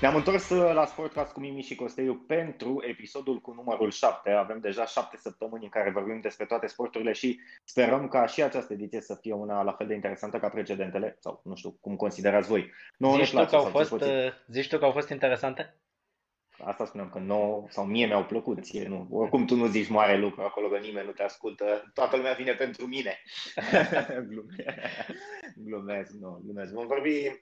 [0.00, 4.30] Ne-am întors uh, la Sportcast cu Mimi și Costeiu pentru episodul cu numărul 7.
[4.30, 8.72] Avem deja 7 săptămâni în care vorbim despre toate sporturile și sperăm ca și această
[8.72, 12.48] ediție să fie una la fel de interesantă ca precedentele, sau nu știu, cum considerați
[12.48, 12.72] voi.
[12.98, 15.76] Nu, zici, tu că au fost, uh, zici tu că au fost interesante?
[16.64, 19.06] Asta spuneam că nouă sau mie mi-au plăcut, ție nu.
[19.10, 22.52] Oricum tu nu zici mare lucru acolo, că nimeni nu te ascultă, toată lumea vine
[22.52, 23.22] pentru mine.
[25.66, 26.72] glumesc, nu, glumesc.
[26.72, 27.32] Vom vorbi uh,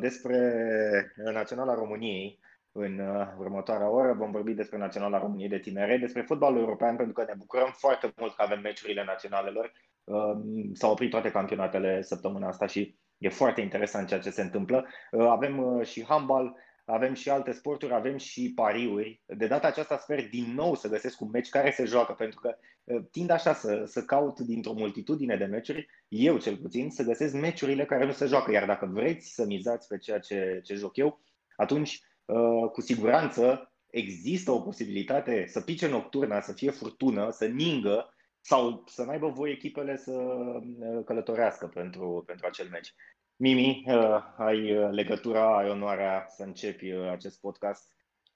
[0.00, 2.40] despre Naționala României
[2.72, 4.12] în uh, următoarea oră.
[4.12, 8.12] Vom vorbi despre Naționala României de tinere, despre fotbalul european, pentru că ne bucurăm foarte
[8.16, 9.72] mult că avem meciurile naționalelor.
[10.04, 10.36] Uh,
[10.72, 14.86] s-au oprit toate campionatele săptămâna asta și e foarte interesant ceea ce se întâmplă.
[15.10, 19.22] Uh, avem uh, și handball, avem și alte sporturi, avem și pariuri.
[19.26, 22.56] De data aceasta sper din nou să găsesc un meci care se joacă, pentru că
[22.58, 22.71] uh,
[23.10, 27.84] tind așa să, să caut dintr-o multitudine de meciuri, eu cel puțin, să găsesc meciurile
[27.84, 28.52] care nu se joacă.
[28.52, 31.20] Iar dacă vreți să mizați pe ceea ce, ce joc eu,
[31.56, 38.14] atunci uh, cu siguranță există o posibilitate să pice nocturna, să fie furtună, să ningă
[38.40, 42.94] sau să n-aibă voi echipele să uh, călătorească pentru, pentru acel meci.
[43.36, 47.90] Mimi, uh, ai uh, legătura, ai onoarea să începi uh, acest podcast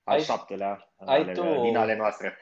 [0.07, 2.39] al ai, șaptelea ai ale, tu, din ale noastre.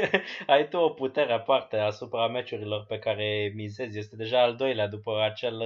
[0.46, 3.98] ai tu o putere aparte asupra meciurilor pe care mizezi.
[3.98, 5.62] Este deja al doilea după acel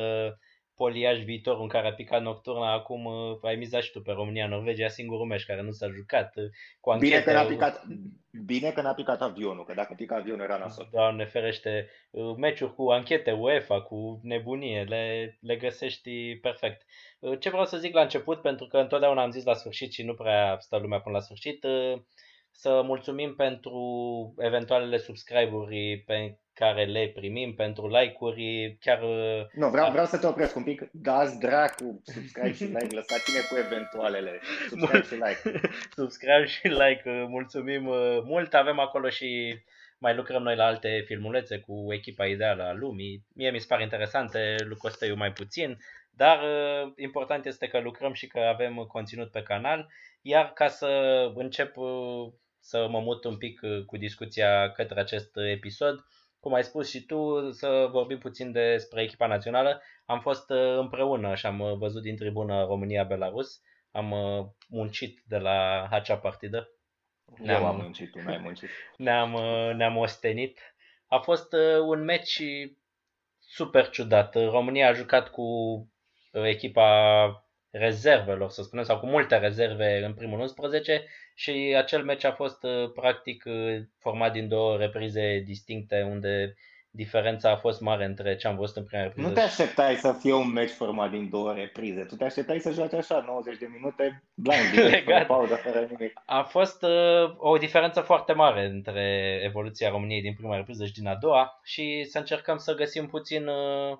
[0.82, 4.88] poliaj viitor în care a picat nocturna, acum uh, ai mizat și tu pe România-Norvegia,
[4.88, 6.36] singurul meci care nu s-a jucat.
[6.36, 6.44] Uh,
[6.80, 7.82] cu bine, că n-a picat,
[8.44, 10.88] bine că n-a picat avionul, că dacă pica avionul era nasol.
[10.92, 16.82] Doamne ferește, uh, meciuri cu anchete UEFA, cu nebunie, le, le găsești perfect.
[17.38, 20.14] Ce vreau să zic la început, pentru că întotdeauna am zis la sfârșit și nu
[20.14, 21.66] prea stă lumea până la sfârșit,
[22.50, 23.78] să mulțumim pentru
[24.38, 29.02] eventualele subscribe-uri pe care le primim pentru like-uri, chiar...
[29.02, 30.88] Uh, nu, vreau, vreau să te opresc un pic.
[30.92, 34.40] Dați dracu, subscribe și like, lăsați-ne cu eventualele.
[34.68, 35.68] Subscribe și like.
[35.96, 38.54] subscribe și like, uh, mulțumim uh, mult.
[38.54, 39.58] Avem acolo și
[39.98, 43.24] mai lucrăm noi la alte filmulețe cu echipa ideală a lumii.
[43.34, 45.78] Mie mi se pare interesante, lui Costăiu mai puțin,
[46.10, 46.38] dar
[46.96, 49.88] important este că lucrăm și că avem conținut pe canal.
[50.22, 50.86] Iar ca să
[51.34, 51.74] încep
[52.60, 56.04] să mă mut un pic cu discuția către acest episod,
[56.42, 59.82] cum ai spus și tu, să vorbim puțin despre echipa națională.
[60.06, 63.60] Am fost uh, împreună și am uh, văzut din tribună România-Belarus.
[63.90, 66.68] Am uh, muncit de la acea partidă.
[67.36, 68.68] Ne-am, Eu am muncit, tu n-ai muncit.
[68.96, 69.30] Ne-am,
[69.76, 70.76] ne-am ostenit.
[71.06, 71.52] A fost
[71.86, 72.42] un meci
[73.38, 74.34] super ciudat.
[74.34, 75.44] România a jucat cu
[76.32, 82.32] echipa rezervelor, să spunem, sau cu multe rezerve în primul 11 și acel meci a
[82.32, 86.54] fost uh, practic uh, format din două reprize distincte unde
[86.94, 89.28] diferența a fost mare între ce am văzut în prima repriză.
[89.28, 92.04] Nu te așteptai să fie un meci format din două reprize.
[92.04, 95.26] Tu te așteptai să joace așa 90 de minute blind, Legat.
[95.26, 96.12] pauză, fără nimic.
[96.26, 101.06] A fost uh, o diferență foarte mare între evoluția României din prima repriză și din
[101.06, 103.96] a doua și să încercăm să găsim puțin uh,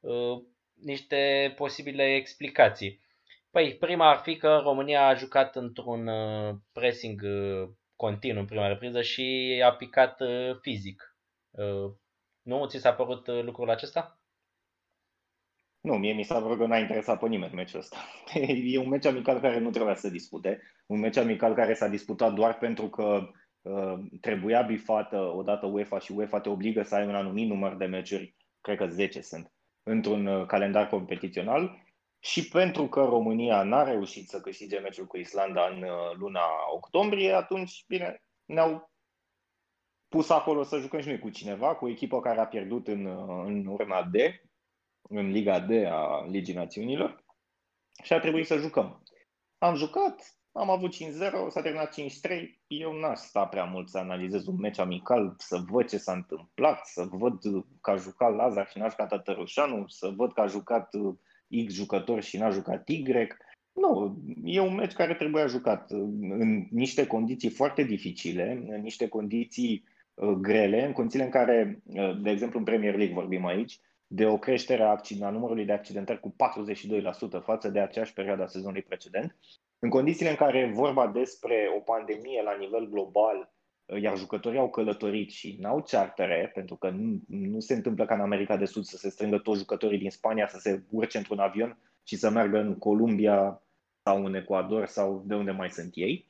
[0.00, 0.42] uh,
[0.82, 3.00] niște posibile explicații.
[3.52, 8.66] Păi, prima ar fi că România a jucat într-un uh, pressing uh, continuu în prima
[8.66, 11.16] repriză și a picat uh, fizic.
[12.42, 12.66] Nu?
[12.66, 14.20] Ți s-a părut lucrul acesta?
[15.80, 17.96] Nu, mie mi s-a părut că n-a interesat pe nimeni meciul ăsta.
[18.74, 20.62] E un meci amical care nu trebuia să dispute.
[20.86, 23.28] Un meci amical care s-a disputat doar pentru că
[23.62, 27.84] uh, trebuia bifată odată UEFA și UEFA te obligă să ai un anumit număr de
[27.84, 29.52] meciuri, cred că 10 sunt,
[29.82, 31.81] într-un calendar competițional
[32.24, 36.40] și pentru că România n-a reușit să câștige meciul cu Islanda în uh, luna
[36.74, 38.90] octombrie, atunci, bine, ne-au
[40.08, 43.04] pus acolo să jucăm și noi cu cineva, cu o echipă care a pierdut în,
[43.04, 44.14] uh, în urma D,
[45.02, 47.24] în Liga D a Ligii Națiunilor
[48.02, 49.02] și a trebuit să jucăm.
[49.58, 50.98] Am jucat, am avut 5-0,
[51.48, 52.60] s-a terminat 5-3.
[52.66, 56.86] Eu n-aș sta prea mult să analizez un meci amical, să văd ce s-a întâmplat,
[56.86, 57.38] să văd
[57.80, 61.14] că a jucat Lazar și n-a jucat Tătărușanu, să văd că a jucat uh,
[61.66, 63.02] X jucător și n-a jucat Y.
[63.72, 69.84] Nu, e un meci care trebuia jucat în niște condiții foarte dificile, în niște condiții
[70.14, 74.26] uh, grele, în condițiile în care, uh, de exemplu în Premier League vorbim aici, de
[74.26, 76.34] o creștere a numărului de accidentări cu
[77.38, 79.36] 42% față de aceeași perioadă a sezonului precedent,
[79.78, 83.51] în condițiile în care vorba despre o pandemie la nivel global
[84.00, 88.20] iar jucătorii au călătorit și n-au chartere, pentru că nu, nu se întâmplă ca în
[88.20, 91.78] America de Sud să se strângă toți jucătorii din Spania să se urce într-un avion
[92.02, 93.62] și să meargă în Columbia
[94.02, 96.28] sau în Ecuador sau de unde mai sunt ei.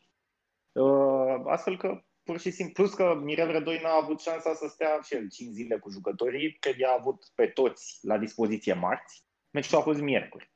[0.72, 5.00] Uh, astfel că, pur și simplu, plus că Mirel Rădoi n-a avut șansa să stea
[5.04, 9.78] și el 5 zile cu jucătorii, că i-a avut pe toți la dispoziție marți, meciul
[9.78, 10.50] a fost miercuri.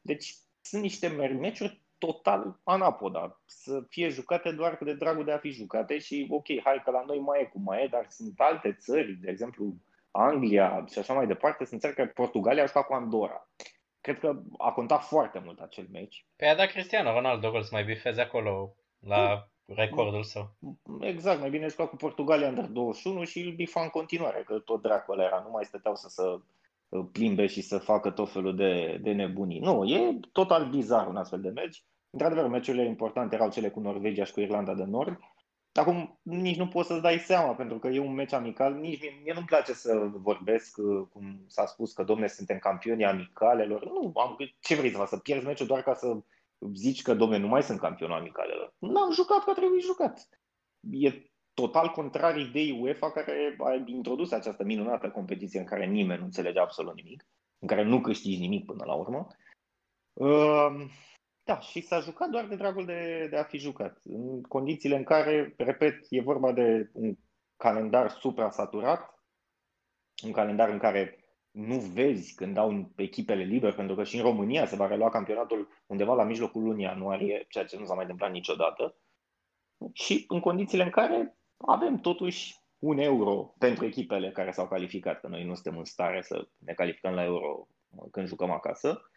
[0.00, 5.50] Deci sunt niște meciuri total anapoda, să fie jucate doar de dragul de a fi
[5.50, 8.72] jucate și ok, hai că la noi mai e cum mai e, dar sunt alte
[8.72, 9.74] țări, de exemplu
[10.10, 13.48] Anglia și așa mai departe, sunt țări care Portugalia a jucat cu Andorra.
[14.00, 16.26] Cred că a contat foarte mult acel meci.
[16.36, 20.50] Păi a dat Cristiano Ronaldo gol să mai bifeze acolo la recordul său.
[21.00, 24.82] Exact, mai bine juca cu Portugalia Under 21 și îl bifa în continuare, că tot
[24.82, 26.22] dracul era, nu mai stăteau să se
[27.12, 29.58] plimbe și să facă tot felul de, de nebunii.
[29.58, 31.84] Nu, e total bizar un astfel de meci.
[32.12, 35.18] Într-adevăr, meciurile importante erau cele cu Norvegia și cu Irlanda de Nord.
[35.72, 38.74] Acum nici nu poți să-ți dai seama, pentru că e un meci amical.
[38.74, 43.04] Nici mie, mie nu-mi place să vorbesc, uh, cum s-a spus, că domne, suntem campioni
[43.04, 43.84] amicalelor.
[43.84, 46.16] Nu, am, ce vrei să fac, să pierzi meciul doar ca să
[46.74, 48.74] zici că, domne, nu mai sunt campioni amicalelor.
[48.78, 50.28] N-am jucat că trebuie jucat.
[50.90, 51.12] E
[51.54, 56.58] total contrar ideii UEFA care a introdus această minunată competiție în care nimeni nu înțelege
[56.58, 57.26] absolut nimic,
[57.58, 59.26] în care nu câștigi nimic până la urmă.
[60.12, 60.90] Uh,
[61.44, 63.98] da, și s-a jucat doar de dragul de, de a fi jucat.
[64.04, 67.14] În condițiile în care, repet, e vorba de un
[67.56, 69.22] calendar supra-saturat,
[70.24, 71.16] un calendar în care
[71.50, 75.68] nu vezi când dau echipele libere, pentru că și în România se va relua campionatul
[75.86, 78.96] undeva la mijlocul lunii ianuarie, ceea ce nu s-a mai întâmplat niciodată.
[79.92, 85.28] Și în condițiile în care avem totuși un euro pentru echipele care s-au calificat, că
[85.28, 87.66] noi nu suntem în stare să ne calificăm la euro
[88.10, 89.10] când jucăm acasă.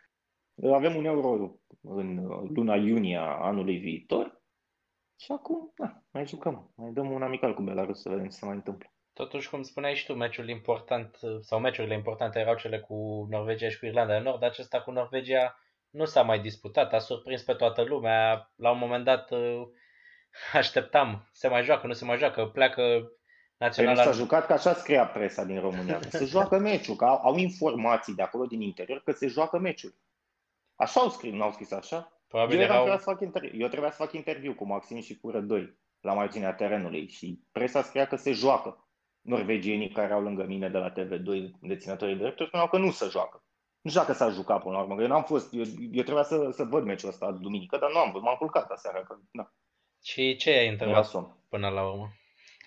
[0.73, 4.41] Avem un euro în luna iunie a anului viitor
[5.19, 8.45] și acum da, mai jucăm, mai dăm un amical cu Belarus să vedem ce se
[8.45, 8.89] mai întâmplă.
[9.13, 13.79] Totuși, cum spuneai și tu, meciul important sau meciurile importante erau cele cu Norvegia și
[13.79, 14.43] cu Irlanda de Nord.
[14.43, 15.59] Acesta cu Norvegia
[15.89, 18.51] nu s-a mai disputat, a surprins pe toată lumea.
[18.55, 19.29] La un moment dat
[20.53, 23.11] așteptam, se mai joacă, nu se mai joacă, pleacă
[23.57, 24.03] naționala.
[24.03, 27.19] Păi s-a jucat că așa scria presa din România, că se joacă meciul, că au,
[27.23, 29.93] au informații de acolo din interior că se joacă meciul.
[30.75, 32.21] Așa au scris, nu au scris așa?
[32.27, 32.75] Probabil eu, erau...
[32.75, 36.13] trebuia să fac interviu, eu trebuia să fac interviu cu Maxim și cu Rădoi la
[36.13, 38.89] marginea terenului și presa scria că se joacă.
[39.21, 43.43] Norvegienii care au lângă mine de la TV2, deținătorii drepturi, spuneau că nu se joacă.
[43.81, 46.23] Nu știu dacă s-a jucat până la urmă, că eu n-am fost, eu, eu trebuia
[46.23, 49.51] să, să văd meciul ăsta duminică, dar nu am văzut, m-am culcat aseară, că da.
[50.03, 51.11] Și ce ai întrebat
[51.49, 52.11] până la urmă?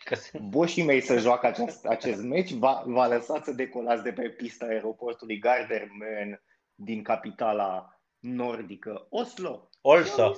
[0.05, 0.38] Că se...
[0.43, 4.66] Boșii mei să joacă acest, acest meci, va, va lăsat să decolați de pe pista
[4.66, 6.43] aeroportului Gardermen
[6.75, 9.69] din capitala nordică Oslo.
[9.81, 10.35] Oslo.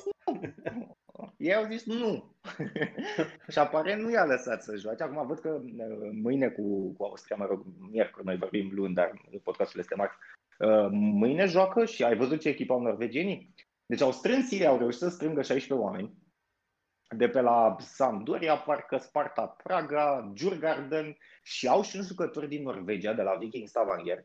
[1.36, 2.36] Ei au zis nu.
[3.52, 5.02] și aparent nu i-a lăsat să joace.
[5.02, 9.12] Acum văd că uh, mâine cu, cu Austria, mă rog, miercuri, noi vorbim luni, dar
[9.42, 10.16] podcastul este marți.
[10.58, 13.54] Uh, mâine joacă și ai văzut ce echipă au norvegienii?
[13.86, 16.18] Deci au strâns ei, au reușit să strângă 16 oameni
[17.16, 23.12] de pe la Sampdoria, parcă Sparta Praga, Djurgarden și au și un jucător din Norvegia,
[23.12, 24.24] de la Viking Stavanger.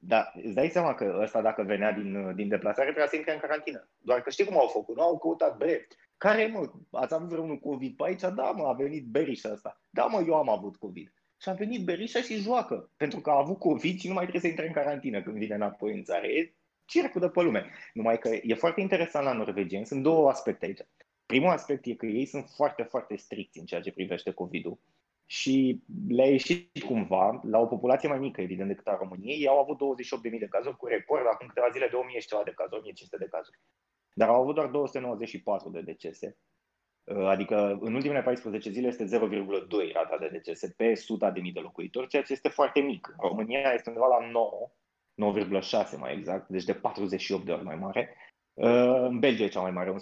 [0.00, 3.38] Da, îți dai seama că ăsta dacă venea din, din deplasare trebuia să intre în
[3.38, 3.88] carantină.
[3.98, 4.96] Doar că știi cum au făcut?
[4.96, 5.86] Nu au căutat, bre,
[6.16, 8.20] care mă, ați avut vreunul COVID pe aici?
[8.20, 9.80] Da mă, a venit Berisha ăsta.
[9.90, 11.12] Da mă, eu am avut COVID.
[11.40, 14.42] Și a venit Berisha și joacă, pentru că a avut COVID și nu mai trebuie
[14.42, 16.26] să intre în carantină când vine înapoi în țară.
[16.26, 16.54] E
[16.84, 17.70] circul de pe lume.
[17.92, 20.80] Numai că e foarte interesant la norvegieni, sunt două aspecte aici.
[21.26, 24.78] Primul aspect e că ei sunt foarte, foarte stricți în ceea ce privește COVID-ul
[25.38, 29.58] și le-a ieșit cumva, la o populație mai mică, evident, decât a României, ei au
[29.58, 29.76] avut
[30.32, 33.18] 28.000 de cazuri, cu record acum câteva zile de 1.000 și ceva de cazuri, 1.500
[33.18, 33.58] de cazuri.
[34.14, 36.36] Dar au avut doar 294 de decese,
[37.04, 41.52] uh, adică în ultimele 14 zile este 0,2 rata de decese pe 100 de mii
[41.52, 43.14] de locuitori, ceea ce este foarte mic.
[43.18, 44.70] România este undeva la 9,
[45.14, 48.16] 9,6 mai exact, deci de 48 de ori mai mare.
[48.52, 49.96] Uh, în Belgia e cea mai mare, 11,1.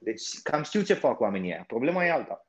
[0.00, 1.64] Deci cam știu ce fac oamenii aia.
[1.66, 2.47] Problema e alta.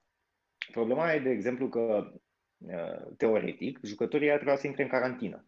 [0.72, 2.12] Problema e, de exemplu, că
[2.58, 5.46] uh, teoretic, jucătorii aia trebuia să intre în carantină.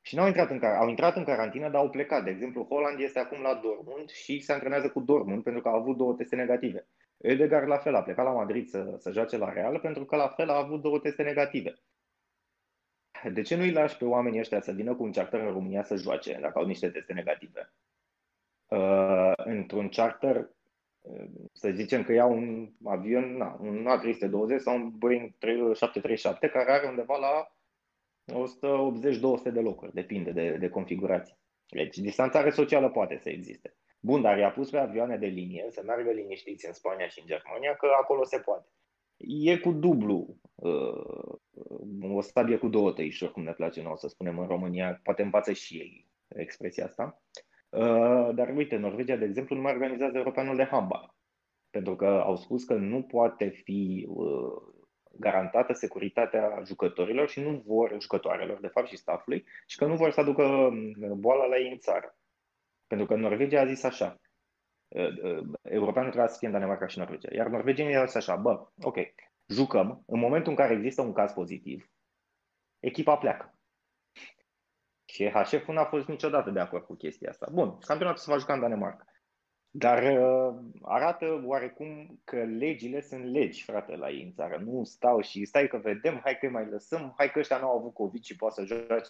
[0.00, 2.24] Și n-au intrat în, au intrat în carantină, dar au plecat.
[2.24, 5.74] De exemplu, Holland este acum la Dortmund și se antrenează cu Dortmund pentru că a
[5.74, 6.88] avut două teste negative.
[7.16, 10.28] Edgar la fel a plecat la Madrid să, să joace la Real pentru că la
[10.28, 11.74] fel a avut două teste negative.
[13.32, 15.82] De ce nu îi lași pe oamenii ăștia să vină cu un charter în România
[15.82, 17.72] să joace dacă au niște teste negative?
[18.66, 20.48] Uh, într-un charter, uh,
[21.52, 26.88] să zicem că iau un avion, na, un A320 sau un Boeing 737 care are
[26.88, 27.54] undeva la
[28.32, 31.38] 180-200 de locuri, depinde de, de configurație.
[31.68, 33.76] Deci distanțare socială poate să existe.
[34.00, 37.26] Bun, dar i-a pus pe avioane de linie să meargă liniștiți în Spania și în
[37.26, 38.68] Germania, că acolo se poate.
[39.16, 44.38] E cu dublu, uh, o stabie cu două tăișuri, cum ne place nouă să spunem
[44.38, 47.22] în România, poate învață și ei expresia asta.
[47.74, 51.14] Uh, dar uite, Norvegia, de exemplu, nu mai organizează Europeanul de handbal.
[51.70, 54.74] Pentru că au spus că nu poate fi uh,
[55.18, 60.10] garantată securitatea jucătorilor și nu vor, jucătoarelor, de fapt, și staffului, și că nu vor
[60.10, 62.16] să aducă uh, boala la ei în țară.
[62.86, 64.20] Pentru că Norvegia a zis așa,
[65.62, 67.34] europeanul trebuia să fie în Danemarca și Norvegia.
[67.34, 68.96] Iar norvegienii erau așa, bă, ok,
[69.48, 71.90] jucăm, în momentul în care există un caz pozitiv,
[72.80, 73.53] echipa pleacă.
[75.14, 77.46] Și HF n-a fost niciodată de acord cu chestia asta.
[77.52, 79.04] Bun, campionatul se va juca în Danemarca.
[79.70, 84.62] Dar uh, arată oarecum că legile sunt legi, frate, la ei în țară.
[84.64, 87.78] Nu stau și stai că vedem, hai că mai lăsăm, hai că ăștia nu au
[87.78, 89.08] avut COVID și poate să joace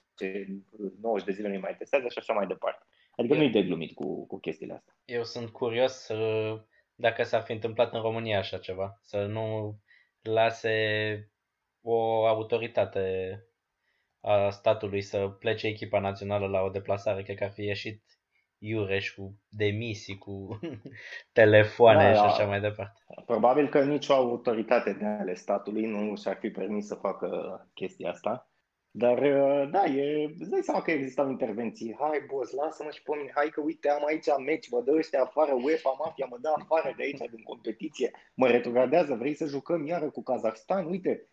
[1.00, 2.84] 90 de zile, nu mai testează și așa mai departe.
[3.16, 4.94] Adică nu-i de glumit cu, cu chestiile astea.
[5.04, 6.60] Eu sunt curios uh,
[6.94, 9.76] dacă s-ar fi întâmplat în România așa ceva, să nu
[10.22, 10.74] lase
[11.80, 13.38] o autoritate
[14.24, 18.02] a statului să plece echipa națională la o deplasare, cred că ar fi ieșit
[18.58, 20.58] Iureș cu demisii, cu
[21.40, 22.26] telefoane da, și da.
[22.26, 23.00] așa mai departe.
[23.26, 27.28] Probabil că nicio autoritate de ale statului nu și-ar fi permis să facă
[27.74, 28.48] chestia asta.
[28.96, 31.96] Dar, uh, da, e, îți dai seama că existau intervenții.
[31.98, 33.30] Hai, boss, lasă-mă și pe mine.
[33.34, 36.94] Hai că, uite, am aici meci, mă dă ăștia afară, UEFA, mafia, mă dă afară
[36.96, 38.10] de aici, din competiție.
[38.34, 40.86] Mă retrogradează, vrei să jucăm iară cu Kazahstan?
[40.86, 41.28] Uite,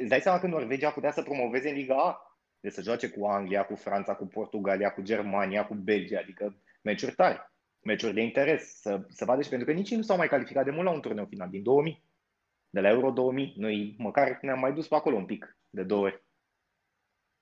[0.00, 2.20] îți dai seama că Norvegia putea să promoveze în Liga A?
[2.60, 7.14] De să joace cu Anglia, cu Franța, cu Portugalia, cu Germania, cu Belgia, adică meciuri
[7.14, 10.64] tari, meciuri de interes, să, să vadă și pentru că nici nu s-au mai calificat
[10.64, 12.04] de mult la un turneu final din 2000.
[12.70, 16.02] De la Euro 2000, noi măcar ne-am mai dus pe acolo un pic, de două
[16.02, 16.24] ori.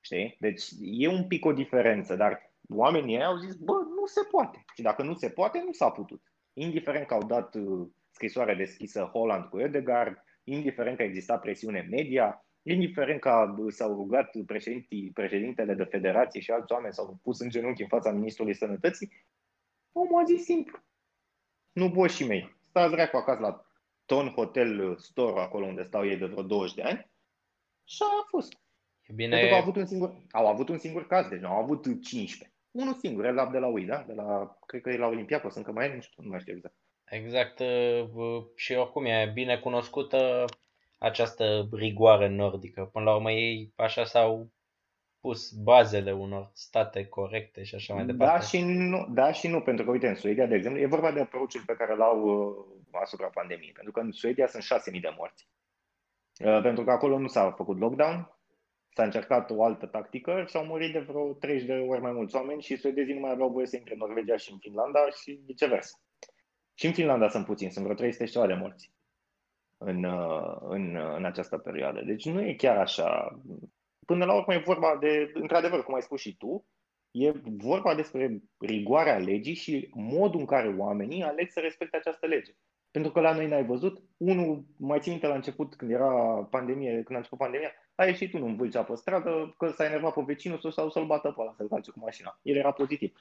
[0.01, 0.37] Știi?
[0.41, 4.65] Deci e un pic o diferență, dar oamenii au zis, bă, nu se poate.
[4.75, 6.23] Și dacă nu se poate, nu s-a putut.
[6.53, 12.47] Indiferent că au dat uh, scrisoare deschisă Holland cu Edegaard, indiferent că exista presiune media,
[12.63, 14.31] indiferent că s-au rugat
[15.13, 19.13] președintele de federație și alți oameni s-au pus în genunchi în fața Ministrului Sănătății,
[19.93, 20.79] omul a zis simplu.
[21.73, 23.67] Nu boșii mei, stați dracu acasă la
[24.05, 27.11] Ton Hotel Store, acolo unde stau ei de vreo 20 de ani,
[27.85, 28.53] și a fost.
[29.03, 29.31] E bine...
[29.31, 31.83] Pentru că au avut un singur, au avut un singur caz, deci nu au avut
[31.83, 32.53] 15.
[32.71, 34.03] Unul singur, el de la UI, da?
[34.03, 36.55] De la, cred că e la Olimpiacos, încă mai e, nu știu, nu mai știu
[36.55, 36.75] exact.
[37.15, 40.45] Exact, uh, și oricum e bine cunoscută
[40.99, 42.89] această rigoare nordică.
[42.93, 44.51] Până la urmă ei așa s-au
[45.21, 48.35] pus bazele unor state corecte și așa mai departe.
[48.35, 51.13] Da și nu, da și nu pentru că, uite, în Suedia, de exemplu, e vorba
[51.13, 53.73] de approach pe care l-au uh, asupra pandemiei.
[53.73, 54.63] Pentru că în Suedia sunt
[54.95, 55.49] 6.000 de morți.
[56.45, 58.39] Uh, pentru că acolo nu s-a făcut lockdown,
[58.95, 62.35] s-a încercat o altă tactică și au murit de vreo 30 de ori mai mulți
[62.35, 65.41] oameni și suedezii nu mai aveau voie să intre în Norvegia și în Finlanda și
[65.47, 66.04] viceversa.
[66.75, 68.93] Și în Finlanda sunt puțini, sunt vreo 300 și ceva de morți
[69.79, 72.03] în, uh, în, uh, în această perioadă.
[72.03, 73.41] Deci nu e chiar așa.
[74.07, 76.67] Până la urmă e vorba de, într-adevăr, cum ai spus și tu,
[77.11, 82.53] e vorba despre rigoarea legii și modul în care oamenii aleg să respecte această lege.
[82.91, 86.13] Pentru că la noi n-ai văzut, unul, mai țin minte la început, când era
[86.51, 90.15] pandemie, când a început pandemia, a ieșit unul în Vâlcea pe stradă, că s-a enervat
[90.15, 92.39] pe vecinul sau să-l bată pe ăla, să-l calce cu mașina.
[92.43, 93.13] El era pozitiv.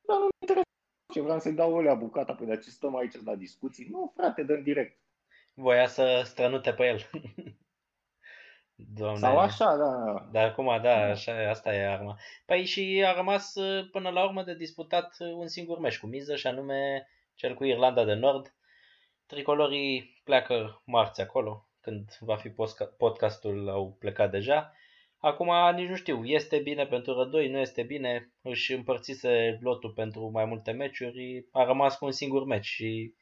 [0.00, 0.73] Dar nu interesează
[1.14, 3.88] ce vreau să-i dau o lea bucata, păi de ce stăm aici la discuții?
[3.90, 4.98] Nu, frate, dă direct
[5.54, 7.00] voia să strănute pe el.
[8.96, 9.18] Doamne.
[9.18, 10.28] Sau așa, da.
[10.32, 12.18] Dar acum, da, da, așa, asta e arma.
[12.46, 16.06] Păi și a rămas uh, până la urmă de disputat uh, un singur meci cu
[16.06, 18.54] miză și anume cel cu Irlanda de Nord.
[19.26, 22.54] Tricolorii pleacă marți acolo, când va fi
[22.96, 24.72] podcastul, au plecat deja.
[25.24, 30.30] Acum nici nu știu, este bine pentru rădoi, nu este bine, își împărțise lotul pentru
[30.30, 33.14] mai multe meciuri, a rămas cu un singur meci și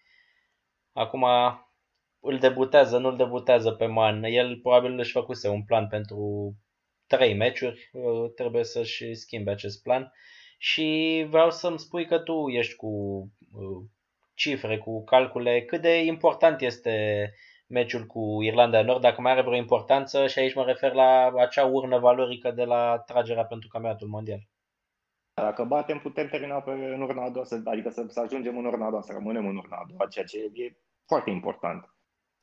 [0.92, 1.24] acum
[2.20, 4.24] îl debutează, nu îl debutează pe Man.
[4.24, 6.52] El probabil își făcuse un plan pentru
[7.06, 10.12] trei meciuri, uh, trebuie să-și schimbe acest plan.
[10.58, 12.88] Și vreau să-mi spui că tu ești cu
[13.52, 13.88] uh,
[14.34, 17.32] cifre, cu calcule, cât de important este
[17.66, 21.32] meciul cu Irlanda de Nord, dacă mai are vreo importanță și aici mă refer la
[21.36, 24.40] acea urnă valorică de la tragerea pentru campionatul mondial.
[25.34, 28.86] Dacă batem, putem termina pe în urna a doua, adică să, să ajungem în urna
[28.86, 30.76] a doua, să rămânem în urna a doua, ceea ce e
[31.06, 31.94] foarte important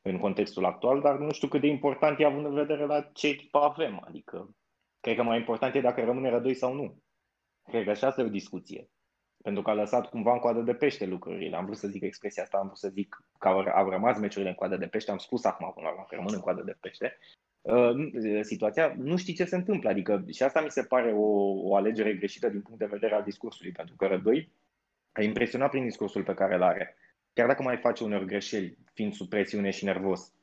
[0.02, 3.28] în contextul actual, dar nu știu cât de important e având în vedere la ce
[3.28, 4.02] echipă avem.
[4.08, 4.56] Adică,
[5.00, 7.04] cred că mai important e dacă rămâne rădoi sau nu.
[7.64, 8.90] Cred că așa asta e o discuție.
[9.44, 11.56] Pentru că a lăsat cumva în coadă de pește lucrurile.
[11.56, 14.50] Am vrut să zic expresia asta, am vrut să zic că au, au rămas meciurile
[14.50, 16.78] în coadă de pește, am spus acum până la urmă că rămân în coadă de
[16.80, 17.18] pește.
[17.62, 17.92] Uh,
[18.42, 21.28] situația, nu știi ce se întâmplă, adică și asta mi se pare o,
[21.70, 24.52] o alegere greșită din punct de vedere al discursului, pentru că Rădoi
[25.12, 26.96] a impresionat prin discursul pe care îl are
[27.34, 30.34] chiar dacă mai face uneori greșeli, fiind sub presiune și nervos.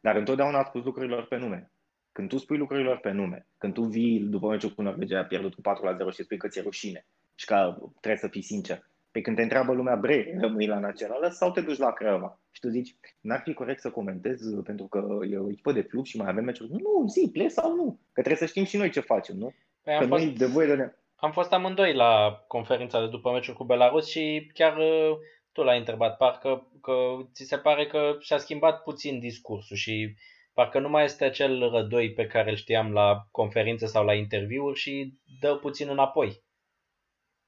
[0.00, 1.70] Dar întotdeauna a spus lucrurilor pe nume.
[2.12, 5.54] Când tu spui lucrurilor pe nume, când tu vii după meciul cu Norvegia, a pierdut
[5.54, 8.90] cu 4 la 0 și spui că ți-e rușine și că trebuie să fii sincer,
[9.10, 12.40] pe când te întreabă lumea, bre, rămâi la națională sau te duci la Craiova?
[12.50, 16.04] Și tu zici, n-ar fi corect să comentez pentru că e o echipă de club
[16.04, 16.70] și mai avem meciuri.
[16.70, 19.54] Nu, zi, pleci sau nu, că trebuie să știm și noi ce facem, nu?
[19.82, 20.92] Păi că noi de voie de ne...
[21.14, 25.16] Am fost amândoi la conferința de după meciul cu Belarus și chiar uh,
[25.52, 26.94] tu l-ai întrebat, parcă că
[27.32, 30.14] ți se pare că și-a schimbat puțin discursul și
[30.52, 34.78] parcă nu mai este acel rădoi pe care îl știam la conferințe sau la interviuri
[34.78, 36.42] și dă puțin înapoi.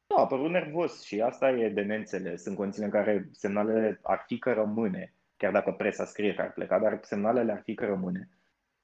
[0.06, 2.42] Da, a apărut nervos și asta e de neînțeles.
[2.42, 6.52] Sunt condiții în care semnalele ar fi că rămâne, chiar dacă presa scrie că ar
[6.52, 8.28] pleca, dar semnalele ar fi că rămâne.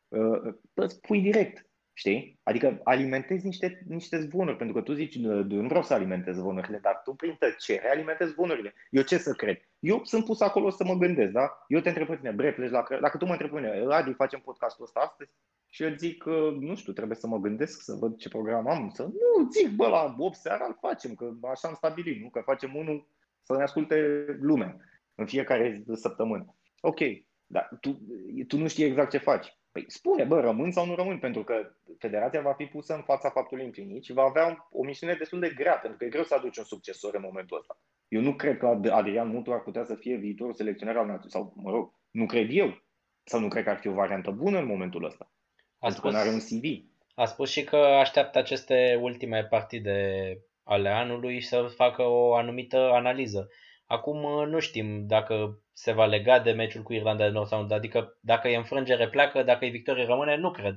[0.08, 2.40] Uh, îți pui direct, Știi?
[2.42, 7.00] Adică alimentezi niște, niște zvonuri, pentru că tu zici, nu vreau să alimentez zvonurile, dar
[7.04, 8.74] tu prin tăcere alimentezi zvonurile.
[8.90, 9.60] Eu ce să cred?
[9.78, 11.64] Eu sunt pus acolo să mă gândesc, da?
[11.68, 14.12] Eu te întreb pe tine, bre, pleci la Dacă tu mă întrebi pe mine, Adi,
[14.12, 15.30] facem podcastul ăsta astăzi?
[15.68, 18.90] Și eu zic că, nu știu, trebuie să mă gândesc, să văd ce program am,
[18.94, 22.30] să nu zic, bă, la 8 seara îl facem, că așa am stabilit, nu?
[22.30, 23.08] Că facem unul
[23.42, 24.76] să ne asculte lumea
[25.14, 26.56] în fiecare săptămână.
[26.80, 26.98] Ok,
[27.46, 28.00] dar tu,
[28.46, 29.60] tu nu știi exact ce faci.
[29.72, 31.54] Păi spune, bă, rămân sau nu rămân, pentru că
[31.98, 35.52] federația va fi pusă în fața faptului împlinit și va avea o misiune destul de
[35.56, 37.78] grea, pentru că e greu să aduci un succesor în momentul ăsta.
[38.08, 41.52] Eu nu cred că Adrian Mutu ar putea să fie viitorul selecționer al nației, sau,
[41.56, 42.82] mă rog, nu cred eu,
[43.24, 45.32] sau nu cred că ar fi o variantă bună în momentul ăsta,
[45.78, 46.90] a pentru spus, că nu are un CV.
[47.14, 53.48] A spus și că așteaptă aceste ultime partide ale anului să facă o anumită analiză.
[53.92, 57.62] Acum uh, nu știm dacă se va lega de meciul cu Irlanda de Nord sau
[57.62, 60.74] nu, adică dacă e înfrângere pleacă, dacă e victorie rămâne, nu cred.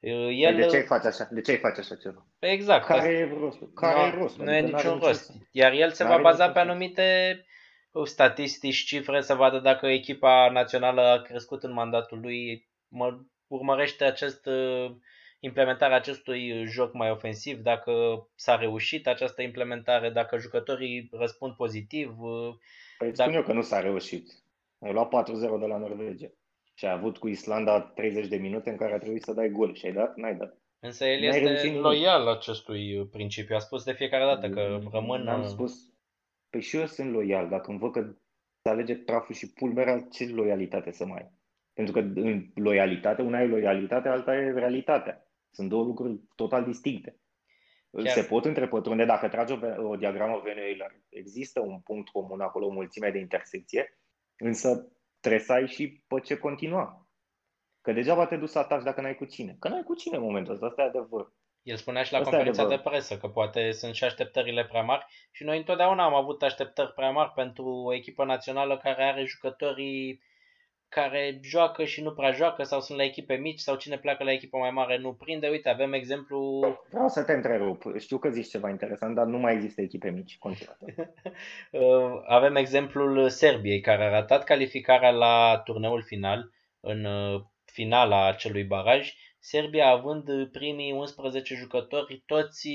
[0.00, 0.56] Uh, el...
[0.56, 1.28] De ce ai face așa?
[1.30, 2.26] De ce ai face așa ceva?
[2.38, 2.86] Exact.
[2.86, 3.70] Care e rostul?
[3.74, 4.44] Care no, e rostul?
[4.44, 5.32] Nu e adică niciun rost.
[5.50, 7.40] Iar el se va baza pe anumite
[7.90, 14.04] uh, statistici, cifre, să vadă dacă echipa națională a crescut în mandatul lui, mă, urmărește
[14.04, 14.48] acest
[15.40, 17.92] implementarea acestui joc mai ofensiv, dacă
[18.34, 22.14] s-a reușit această implementare, dacă jucătorii răspund pozitiv.
[22.98, 23.22] Păi dacă...
[23.22, 24.28] spun eu că nu s-a reușit.
[24.78, 26.30] Ai luat 4-0 de la Norvegia
[26.74, 29.74] și ai avut cu Islanda 30 de minute în care a trebuit să dai gol
[29.74, 30.16] și ai dat?
[30.16, 30.56] N-ai dat.
[30.80, 33.56] Însă el N-ai este loial acestui principiu.
[33.56, 35.28] A spus de fiecare dată că rămân...
[35.28, 35.92] Am spus,
[36.50, 37.48] păi și eu sunt loial.
[37.48, 38.00] Dacă îmi văd că
[38.62, 41.30] se alege traful și pulberea, ce loialitate să mai ai?
[41.72, 45.27] Pentru că în loialitate, una e loialitate, alta e realitatea.
[45.50, 47.20] Sunt două lucruri total distincte.
[47.90, 48.06] Chiar.
[48.06, 50.58] Se pot întrepătrunde dacă tragi o, o diagramă Venn
[51.08, 53.98] Există un punct comun acolo, o mulțime de intersecție,
[54.36, 57.08] însă trebuie să ai și pe ce continua.
[57.80, 59.56] Că degeaba te duci să ataci dacă n-ai cu cine.
[59.58, 61.32] Că n-ai cu cine în momentul ăsta, asta e adevăr.
[61.62, 65.06] El spunea și la asta conferința de presă că poate sunt și așteptările prea mari
[65.30, 70.22] și noi întotdeauna am avut așteptări prea mari pentru o echipă națională care are jucătorii
[70.88, 74.32] care joacă și nu prea joacă sau sunt la echipe mici sau cine pleacă la
[74.32, 75.48] echipă mai mare nu prinde.
[75.48, 76.60] Uite, avem exemplu...
[76.90, 77.82] Vreau să te întrerup.
[77.98, 80.38] Știu că zici ceva interesant, dar nu mai există echipe mici.
[81.70, 88.64] Uh, avem exemplul Serbiei, care a ratat calificarea la turneul final, în uh, finala acelui
[88.64, 89.14] baraj.
[89.38, 92.68] Serbia având primii 11 jucători, toți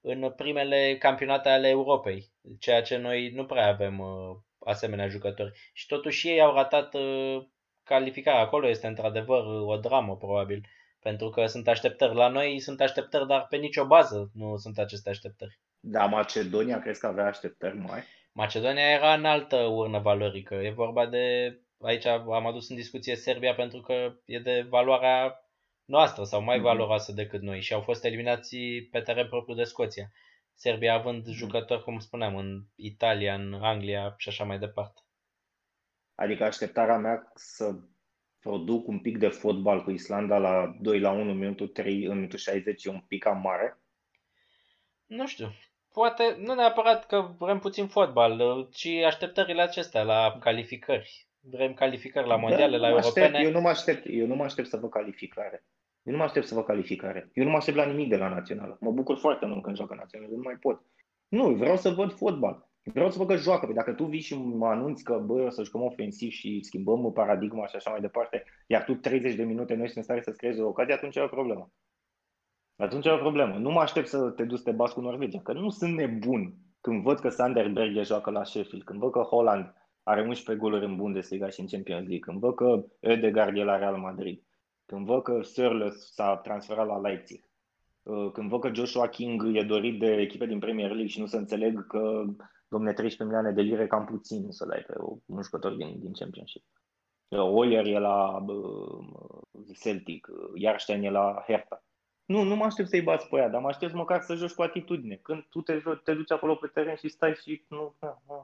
[0.00, 5.52] în primele campionate ale Europei, ceea ce noi nu prea avem uh, asemenea jucători.
[5.72, 7.46] Și totuși ei au ratat uh,
[7.82, 8.40] calificarea.
[8.40, 10.66] Acolo este într-adevăr o dramă, probabil.
[11.00, 12.14] Pentru că sunt așteptări.
[12.14, 15.60] La noi sunt așteptări, dar pe nicio bază nu sunt aceste așteptări.
[15.80, 18.02] Da, Macedonia crezi că avea așteptări mai?
[18.32, 20.54] Macedonia era în altă urnă valorică.
[20.54, 21.56] E vorba de...
[21.80, 25.44] Aici am adus în discuție Serbia pentru că e de valoarea
[25.84, 26.62] noastră sau mai mm-hmm.
[26.62, 28.56] valoroasă decât noi și au fost eliminați
[28.90, 30.10] pe teren propriu de Scoția.
[30.54, 31.32] Serbia având mm-hmm.
[31.32, 35.00] jucători, cum spuneam, în Italia, în Anglia și așa mai departe.
[36.14, 37.74] Adică așteptarea mea să
[38.38, 42.38] produc un pic de fotbal cu Islanda la 2 la 1 minutul 3 în minutul
[42.38, 43.78] 60 e un pic cam mare?
[45.06, 45.52] Nu știu.
[45.92, 51.26] Poate, nu neapărat că vrem puțin fotbal, ci așteptările acestea la calificări.
[51.40, 53.26] Vrem calificări la da, mondiale, da, la europene.
[53.26, 55.64] Aștept, eu, nu mă aștept, eu nu mă aștept să văd calificare.
[56.04, 57.30] Eu nu mă aștept să vă calificare.
[57.32, 58.76] Eu nu mă aștept la nimic de la națională.
[58.80, 60.82] Mă bucur foarte mult când joacă națională, nu mai pot.
[61.28, 62.68] Nu, vreau să văd fotbal.
[62.82, 63.66] Vreau să văd că joacă.
[63.66, 67.12] Păi dacă tu vii și mă anunți că bă, o să jucăm ofensiv și schimbăm
[67.12, 70.38] paradigma și așa mai departe, iar tu 30 de minute nu ești în stare să-ți
[70.38, 71.72] creezi o ocazie, atunci e o problemă.
[72.76, 73.56] Atunci e o problemă.
[73.56, 76.54] Nu mă aștept să te duci să te bați cu Norvegia, că nu sunt nebun.
[76.80, 80.96] Când văd că Sanderberg joacă la Sheffield, când văd că Holland are 11 goluri în
[80.96, 84.42] Bundesliga și în Champions League, când văd că Ödegaard e la Real Madrid,
[84.86, 87.44] când văd că Sörle s-a transferat la Leipzig,
[88.02, 91.26] uh, când văd că Joshua King e dorit de echipe din Premier League și nu
[91.26, 92.24] să înțeleg că,
[92.68, 94.94] domne, 13 milioane de lire cam puțin să le ai pe
[95.26, 96.64] un jucător din, din Championship.
[97.28, 101.82] Oyer e la uh, Celtic, Jarstein e la Hertha.
[102.24, 104.62] Nu, nu mă aștept să-i bați pe ea, dar mă aștept măcar să joci cu
[104.62, 105.14] atitudine.
[105.14, 107.94] Când tu te, te duci acolo pe teren și stai și nu,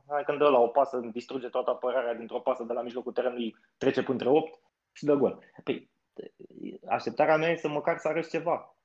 [0.08, 3.56] hai când dă la o pasă, distruge toată apărarea dintr-o pasă de la mijlocul terenului,
[3.78, 4.60] trece până între 8
[4.92, 5.38] și dă gol.
[5.64, 5.90] Păi,
[6.88, 8.76] așteptarea mea e să măcar să arăți ceva.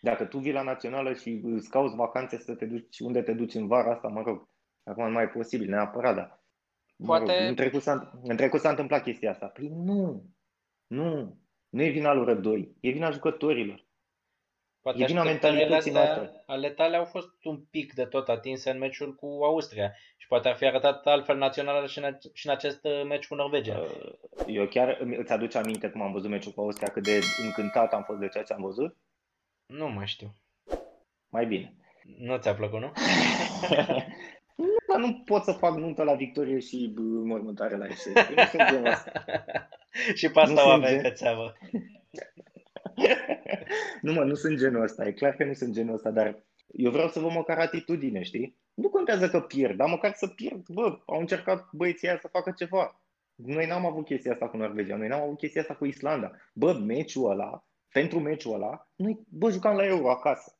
[0.00, 3.54] Dacă tu vii la națională și îți cauți vacanțe să te duci unde te duci
[3.54, 4.48] în vara asta, mă rog,
[4.84, 6.44] acum nu mai e posibil, neapărat, dar
[7.04, 7.24] Poate...
[7.24, 9.46] Mă rog, în, trecut s-a, în trecut s-a întâmplat chestia asta.
[9.46, 10.30] Păi nu,
[10.86, 11.38] nu,
[11.68, 13.85] nu e vina lui Rădoi, e vina jucătorilor.
[14.86, 16.42] Poate e vina mentalității noastre.
[16.46, 20.48] Ale tale au fost un pic de tot atinse în meciul cu Austria și poate
[20.48, 23.78] ar fi arătat altfel național și în, și în acest uh, meci cu Norvegia.
[23.78, 24.12] Uh,
[24.46, 28.02] eu chiar îți aduc aminte cum am văzut meciul cu Austria, cât de încântat am
[28.02, 28.96] fost de ceea ce am văzut?
[29.66, 30.34] Nu mai știu.
[31.28, 31.74] Mai bine.
[32.18, 32.92] Nu ți-a plăcut, nu?
[34.56, 36.92] nu, dar nu pot să fac nuntă la victorie și
[37.24, 38.28] mormântare la eșec.
[38.36, 39.24] Nu sunt genul ăsta.
[40.14, 41.56] și pe asta o avem pe țeavă.
[44.02, 45.06] nu mă, nu sunt genul ăsta.
[45.06, 48.58] E clar că nu sunt genul ăsta, dar eu vreau să vă măcar atitudine, știi?
[48.74, 50.68] Nu contează că pierd, dar măcar să pierd.
[50.68, 53.00] Bă, au încercat băieții aia să facă ceva.
[53.34, 56.30] Noi n-am avut chestia asta cu Norvegia, noi n-am avut chestia asta cu Islanda.
[56.54, 60.58] Bă, meciul ăla, pentru meciul ăla, noi, bă, jucam la Euro acasă.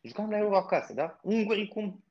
[0.00, 1.18] Jucam la Euro acasă, da?
[1.22, 2.04] Ungurii cum,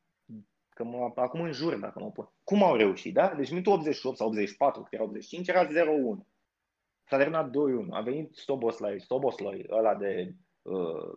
[0.70, 2.32] că mă, acum în jur dacă mă pot.
[2.44, 3.34] Cum au reușit, da?
[3.38, 5.70] Deci minutul 88 sau 84, că era 85, era 0-1.
[7.10, 7.52] S-a terminat 2-1.
[7.90, 11.12] A venit Soboslai, Soboslai, ăla de uh,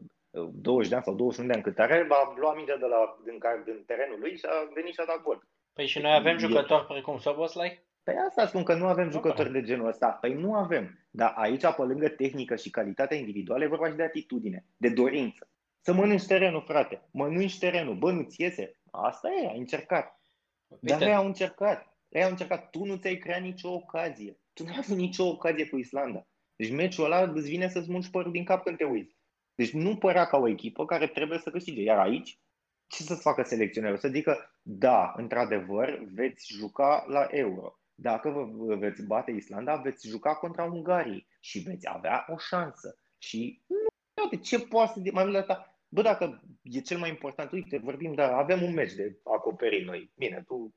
[0.53, 3.39] 20 de ani sau 21 de ani cât are, va lua mingea de la, din,
[3.65, 5.49] din terenul lui și a venit și a dat gol.
[5.73, 7.85] Păi și noi avem jucători precum Soboslai?
[8.03, 10.09] Păi asta spun că nu avem jucători de genul ăsta.
[10.09, 11.07] Păi nu avem.
[11.11, 15.49] Dar aici, pe lângă tehnică și calitatea individuală, e vorba și de atitudine, de dorință.
[15.81, 17.09] Să mănânci terenul, frate.
[17.13, 17.95] Mănânci terenul.
[17.95, 18.81] Bă, nu-ți iese.
[18.91, 20.21] Asta e, ai încercat.
[20.69, 20.87] Uite.
[20.87, 21.97] Dar ei au încercat.
[22.09, 22.71] Ei au încercat.
[22.71, 24.39] Tu nu ți-ai creat nicio ocazie.
[24.57, 26.27] Tu nu ai avut nicio ocazie cu Islanda.
[26.57, 29.17] Deci meciul ăla îți vine să-ți munci părul din cap când te uiți.
[29.55, 31.83] Deci nu părea ca o echipă care trebuie să câștige.
[31.83, 32.39] Iar aici,
[32.87, 33.97] ce să-ți facă selecționerul?
[33.97, 37.79] Să zică, da, într-adevăr, veți juca la Euro.
[37.95, 42.99] Dacă vă veți bate Islanda, veți juca contra Ungariei și veți avea o șansă.
[43.19, 45.79] Și nu, uite, ce poate să mai mult ta?
[45.89, 50.13] Bă, dacă e cel mai important, uite, vorbim, dar avem un meci de acoperit noi.
[50.17, 50.75] Bine, tu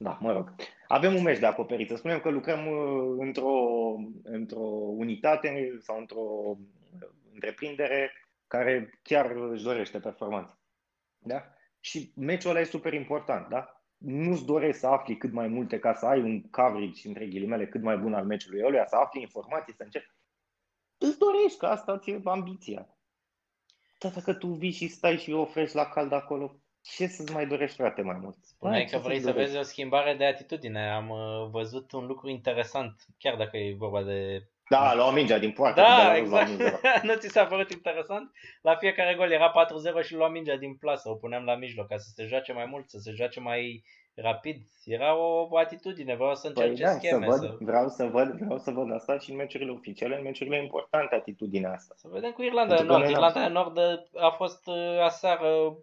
[0.00, 0.54] da, mă rog.
[0.88, 1.88] Avem un meci de acoperit.
[1.88, 3.52] Să spunem că lucrăm uh, într-o,
[4.22, 6.56] într-o unitate sau într-o
[7.32, 8.12] întreprindere
[8.46, 10.58] care chiar își dorește performanță.
[11.18, 11.42] Da?
[11.80, 13.82] Și meciul ăla e super important, da?
[13.96, 17.82] Nu-ți dorești să afli cât mai multe ca să ai un coverage, între ghilimele, cât
[17.82, 20.14] mai bun al meciului ăluia, să afli informații, să încerci.
[20.98, 22.98] Îți dorești, că asta ți-e ambiția.
[23.98, 26.60] Dar dacă tu vii și stai și oferi la cald acolo,
[26.96, 28.36] ce să-ți mai dorești, frate, mai mult?
[28.42, 30.90] Spuneai că vrei să vezi o schimbare de atitudine.
[30.90, 34.46] Am uh, văzut un lucru interesant, chiar dacă e vorba de...
[34.70, 35.80] Da, lua mingea din poartă.
[35.80, 36.50] Da, exact.
[37.08, 38.30] nu ți s-a părut interesant?
[38.62, 39.52] La fiecare gol era
[40.02, 42.66] 4-0 și lua mingea din plasă, o puneam la mijloc ca să se joace mai
[42.70, 43.82] mult, să se joace mai
[44.14, 44.56] rapid.
[44.84, 47.26] Era o atitudine, vreau să încerc păi da, scheme.
[47.26, 47.56] Să văd, să...
[47.60, 51.72] Vreau, să văd, vreau să văd asta și în meciurile oficiale, în meciurile importante, atitudinea
[51.72, 51.94] asta.
[51.96, 53.08] Să vedem cu Irlanda de Nord.
[53.08, 53.78] Irlanda de Nord
[54.14, 55.76] a fost uh, aseară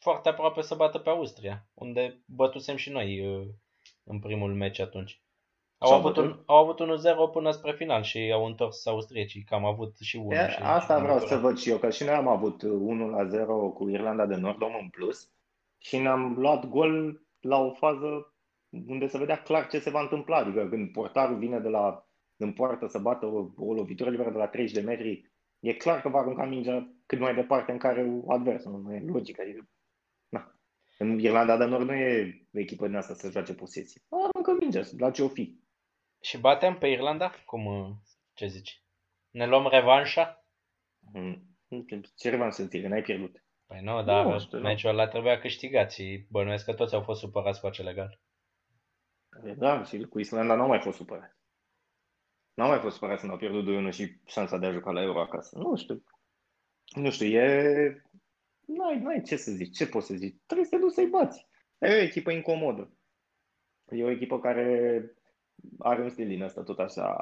[0.00, 3.46] foarte aproape să bată pe Austria, unde bătusem și noi uh,
[4.04, 5.22] în primul meci atunci.
[5.78, 9.64] Au avut, un, au avut 1-0 până spre final și au întors austriecii, că am
[9.64, 10.32] avut și unul.
[10.32, 12.66] E, și asta vreau să văd și eu, că și noi am avut 1-0
[13.74, 15.30] cu Irlanda de Nord, om în plus,
[15.78, 18.34] și ne-am luat gol la o fază
[18.86, 20.36] unde se vedea clar ce se va întâmpla.
[20.36, 22.04] Adică când portarul vine de la
[22.36, 26.00] în poartă să bată o, o lovitură liberă de la 30 de metri, e clar
[26.00, 28.80] că va arunca mingea cât mai departe în care adversul.
[28.82, 29.40] Nu e logic.
[29.40, 29.79] Adică Na.
[31.02, 34.02] În Irlanda de Nord nu e echipă din asta să joace posesie.
[34.08, 35.58] Aruncă mingea, la ce o fi.
[36.20, 37.32] Și batem pe Irlanda?
[37.46, 37.90] Cum, uh,
[38.34, 38.82] ce zici?
[39.30, 40.44] Ne luăm revanșa?
[41.12, 41.58] Hmm.
[42.16, 42.88] Ce revanșă ține?
[42.88, 43.44] N-ai pierdut.
[43.66, 47.20] Păi nu, dar nu, știu, meciul ăla trebuia câștigat și bănuiesc că toți au fost
[47.20, 48.20] supărați cu acel legal.
[49.56, 51.36] Da, și cu Islanda nu au mai fost supărați.
[52.54, 55.02] Nu au mai fost supărați când au pierdut 2-1 și șansa de a juca la
[55.02, 55.58] Euro acasă.
[55.58, 56.04] Nu știu.
[56.94, 58.04] Nu știu, e
[58.70, 60.36] nu ai, nu ai ce să zici, ce poți să zici?
[60.46, 61.46] Trebuie să te duci să-i bați.
[61.78, 62.92] E o echipă incomodă.
[63.88, 65.04] E o echipă care
[65.78, 67.14] are un stil din ăsta tot așa.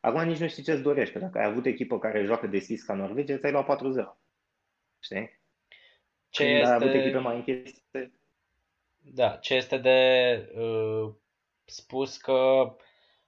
[0.00, 1.18] Acum nici nu știi ce-ți dorești.
[1.18, 4.18] Dacă ai avut echipă care joacă deschis ca Norvegia, ți-ai luat 4-0.
[5.02, 5.40] Știi?
[6.28, 6.68] Ce Când este...
[6.68, 8.12] ai avut echipe mai închise...
[9.02, 9.98] Da, ce este de
[10.54, 11.14] uh,
[11.64, 12.70] spus că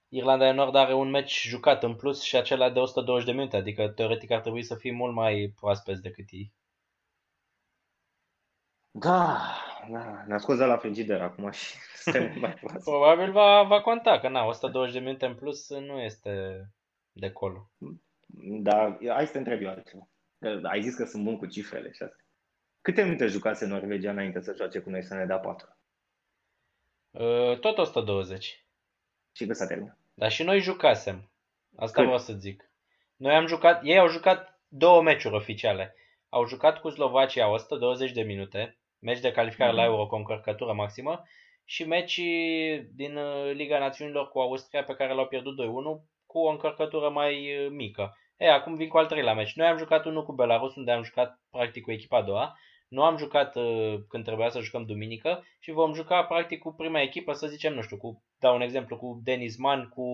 [0.07, 3.57] Irlanda de Nord are un meci jucat în plus și acela de 120 de minute,
[3.57, 6.53] adică teoretic ar trebui să fie mult mai proaspeți decât ei.
[8.95, 9.37] Da,
[9.89, 12.83] da, ne-a scos de la frigider acum și suntem mai prost.
[12.83, 16.63] Probabil va, va conta, că na, 120 de minute în plus nu este
[17.11, 17.71] de colo.
[18.61, 20.07] Da, hai să te întreb eu altceva.
[20.63, 22.25] Ai zis că sunt bun cu cifrele și astea.
[22.81, 25.77] Câte minute jucase Norvegia înainte să joace cu noi să ne dea 4?
[27.11, 28.65] Uh, tot 120.
[29.35, 29.97] Și că s-a terminat.
[30.13, 31.31] Dar și noi jucasem.
[31.75, 32.03] Asta Cât?
[32.03, 32.71] vreau să zic.
[33.15, 35.95] Noi am jucat, ei au jucat două meciuri oficiale.
[36.29, 39.75] Au jucat cu Slovacia 120 de minute, meci de calificare mm-hmm.
[39.75, 41.23] la Euro cu încărcătură maximă,
[41.65, 45.65] și mecii din uh, Liga Națiunilor cu Austria pe care l-au pierdut 2-1
[46.25, 48.17] cu o încărcătură mai uh, mică.
[48.37, 49.55] E, acum vin cu al treilea meci.
[49.55, 52.57] Noi am jucat unul cu Belarus, unde am jucat practic cu echipa a doua.
[52.87, 57.01] Nu am jucat uh, când trebuia să jucăm duminică și vom juca practic cu prima
[57.01, 60.05] echipă, să zicem, nu știu, cu, dau un exemplu, cu Denis Man, cu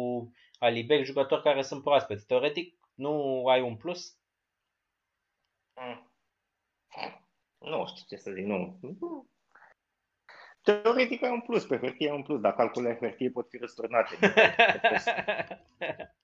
[0.59, 2.25] Alibec, jucători care sunt proaspeți.
[2.25, 4.17] Teoretic, nu ai un plus?
[5.75, 6.11] Mm.
[7.59, 8.79] Nu știu ce să zic, nu.
[10.61, 14.15] Teoretic ai un plus, pe hârtie ai un plus, dar calculele hârtie pot fi răsturnate.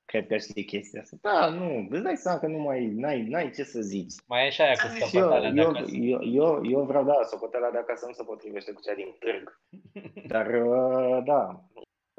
[0.05, 1.17] Cred că știi chestia asta.
[1.21, 4.13] Da, nu, îți dai seama că nu mai n-ai, n-ai ce să zici.
[4.27, 5.91] Mai e și aia cu socoteala de acasă.
[5.91, 9.61] Eu, eu, eu vreau, da, socoteala de acasă nu se potrivește cu cea din târg.
[10.31, 11.63] Dar, uh, da,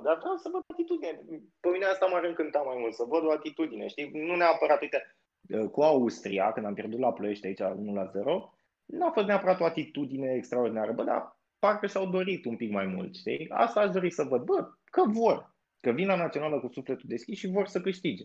[0.02, 1.20] dar vreau să văd atitudine.
[1.60, 4.10] Pe mine asta m-ar încânta mai mult, să văd o atitudine, știi?
[4.12, 5.16] Nu neapărat, uite,
[5.48, 8.55] uh, cu Austria, când am pierdut la Ploiești aici 1 la 0,
[8.86, 13.14] n-a fost neapărat o atitudine extraordinară, bă, dar parcă și-au dorit un pic mai mult,
[13.14, 13.48] știi?
[13.48, 17.38] Asta aș dori să văd, bă, că vor, că vin la națională cu sufletul deschis
[17.38, 18.24] și vor să câștige.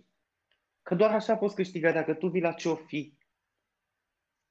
[0.81, 3.17] Că doar așa poți câștiga dacă tu vii la ce-o fi.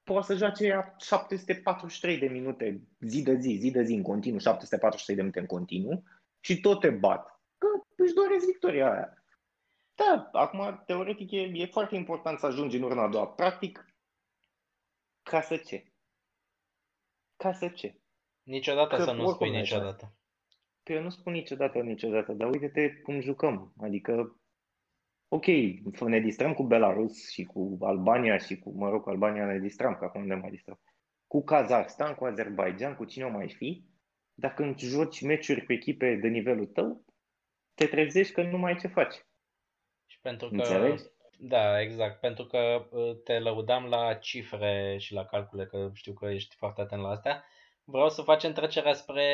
[0.03, 4.39] Poate să joace ea 743 de minute zi de zi, zi de zi în continuu,
[4.39, 6.03] 743 de minute în continuu
[6.39, 7.41] și tot te bat.
[7.57, 9.23] Că își doresc victoria aia.
[9.95, 13.27] Da, acum, teoretic, e, e foarte important să ajungi în urna a doua.
[13.27, 13.85] Practic,
[15.23, 15.90] ca să ce?
[17.41, 17.95] Ca să ce?
[18.43, 20.15] Niciodată că să nu spui niciodată.
[20.83, 23.73] Că eu nu spun niciodată, niciodată, dar uite-te cum jucăm.
[23.77, 24.39] Adică,
[25.27, 25.45] ok,
[25.99, 29.95] ne distrăm cu Belarus și cu Albania și cu, mă rog, cu Albania ne distrăm,
[29.95, 30.79] că acum ne mai distrăm.
[31.27, 33.85] Cu Kazahstan, cu Azerbaijan, cu cine o mai fi,
[34.33, 37.05] dacă când joci meciuri cu echipe de nivelul tău,
[37.73, 39.15] te trezești că nu mai ai ce faci.
[40.05, 41.03] Și pentru că, Înțelegi?
[41.43, 42.19] Da, exact.
[42.19, 46.81] Pentru că uh, te lăudam la cifre și la calcule, că știu că ești foarte
[46.81, 47.43] atent la astea
[47.91, 49.27] vreau să facem trecerea spre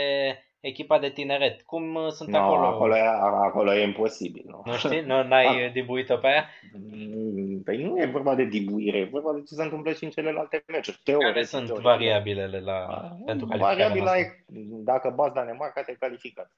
[0.59, 1.61] echipa de tineret.
[1.61, 2.65] Cum uh, sunt no, acolo?
[2.65, 3.01] Acolo e,
[3.47, 4.43] acolo e imposibil.
[4.47, 5.01] Nu, nu știi?
[5.01, 5.71] Nu, n-ai da.
[5.79, 6.45] dibuit-o pe aia?
[6.73, 10.09] Mm, păi nu e vorba de dibuire, e vorba de ce se întâmplă și în
[10.09, 10.99] celelalte meciuri.
[11.03, 11.89] Teoretic, Care sunt teoretic.
[11.89, 14.45] variabilele la, A, pentru Variabila e,
[14.83, 16.51] dacă bați Danemarca, te calificat.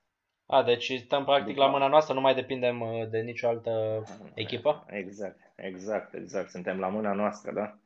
[0.52, 4.86] A, deci stăm practic la mâna noastră, nu mai depindem uh, de nicio altă echipă?
[4.88, 6.50] Exact, exact, exact.
[6.50, 7.78] Suntem la mâna noastră, da?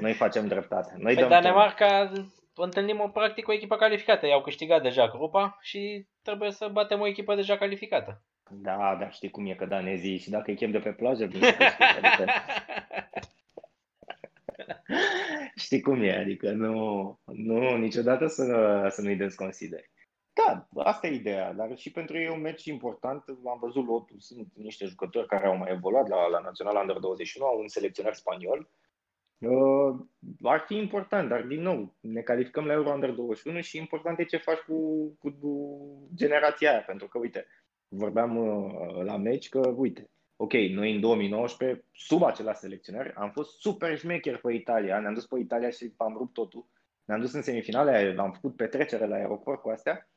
[0.00, 0.94] Noi facem dreptate.
[0.96, 2.12] Noi păi dăm Danemarca
[2.54, 4.26] întâlnim o practic o echipă calificată.
[4.26, 8.22] I-au câștigat deja grupa și trebuie să batem o echipă deja calificată.
[8.50, 11.40] Da, dar știi cum e că danezii și dacă îi chem de pe plajă, vin
[11.40, 11.54] să
[12.02, 12.32] adică...
[15.64, 18.44] știi cum e, adică nu, nu niciodată să,
[18.90, 19.90] să nu-i desconsideri.
[20.46, 23.24] Da, asta e ideea, dar și pentru ei e un meci important.
[23.28, 27.46] Am văzut lotul, sunt niște jucători care au mai evoluat la, la Național Under 21,
[27.46, 28.70] au un selecționar spaniol
[29.40, 29.98] Uh,
[30.42, 34.24] ar fi important, dar din nou, ne calificăm la Euro Under 21 și important e
[34.24, 35.30] ce faci cu, cu
[36.14, 37.46] generația aia, pentru că, uite,
[37.88, 43.60] vorbeam uh, la meci că, uite, ok, noi în 2019, sub acela selecționer, am fost
[43.60, 46.66] super șmecher pe Italia, ne-am dus pe Italia și am rupt totul.
[47.04, 50.09] Ne-am dus în semifinale, am făcut petrecere la aeroport cu astea.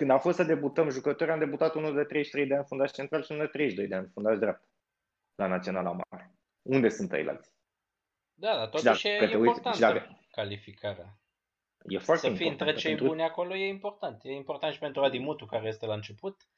[0.00, 2.90] Și când a fost să debutăm jucători, am debutat unul de 33 de ani fundaș
[2.90, 4.62] central și unul de 32 de ani fundaș drept
[5.34, 6.34] la Naționala Mare.
[6.62, 7.52] Unde sunt ei alții?
[8.34, 10.20] Da, dar totuși e important dacă...
[10.30, 11.18] calificarea.
[11.82, 13.06] E foarte să fii între cei pentru...
[13.06, 14.20] buni acolo e important.
[14.24, 16.48] E important și pentru Adi Mutu, care este la început.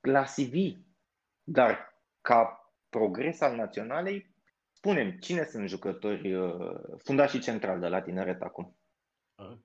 [0.00, 0.54] La CV.
[1.42, 4.34] Dar ca progres al naționalei,
[4.72, 8.76] spunem, cine sunt jucători uh, fundașii central de la tineret acum?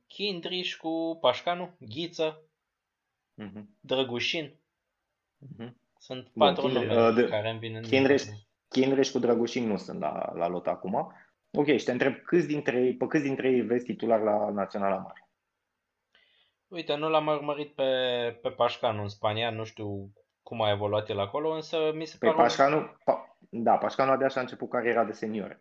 [0.07, 2.41] Kindriș cu Pașcanu, Ghiță,
[3.41, 3.63] uh-huh.
[3.79, 4.59] Drăgușin.
[5.45, 5.71] Uh-huh.
[5.97, 8.23] Sunt patru Bun, nume uh, de, care îmi vin în Kindriș,
[8.69, 11.13] Chinre și cu Drăgușin nu sunt la, la lot acum.
[11.51, 14.97] Ok, și te întreb câți dintre ei, pe câți dintre ei vezi titular la Naționala
[14.97, 15.29] Mare?
[16.67, 17.83] Uite, nu l-am urmărit pe,
[18.41, 22.31] pe Pașcanu în Spania, nu știu cum a evoluat el acolo, însă mi se pare...
[22.31, 25.59] Pe Pașcanu, pa, da, Pașcanu abia și-a început cariera de senior.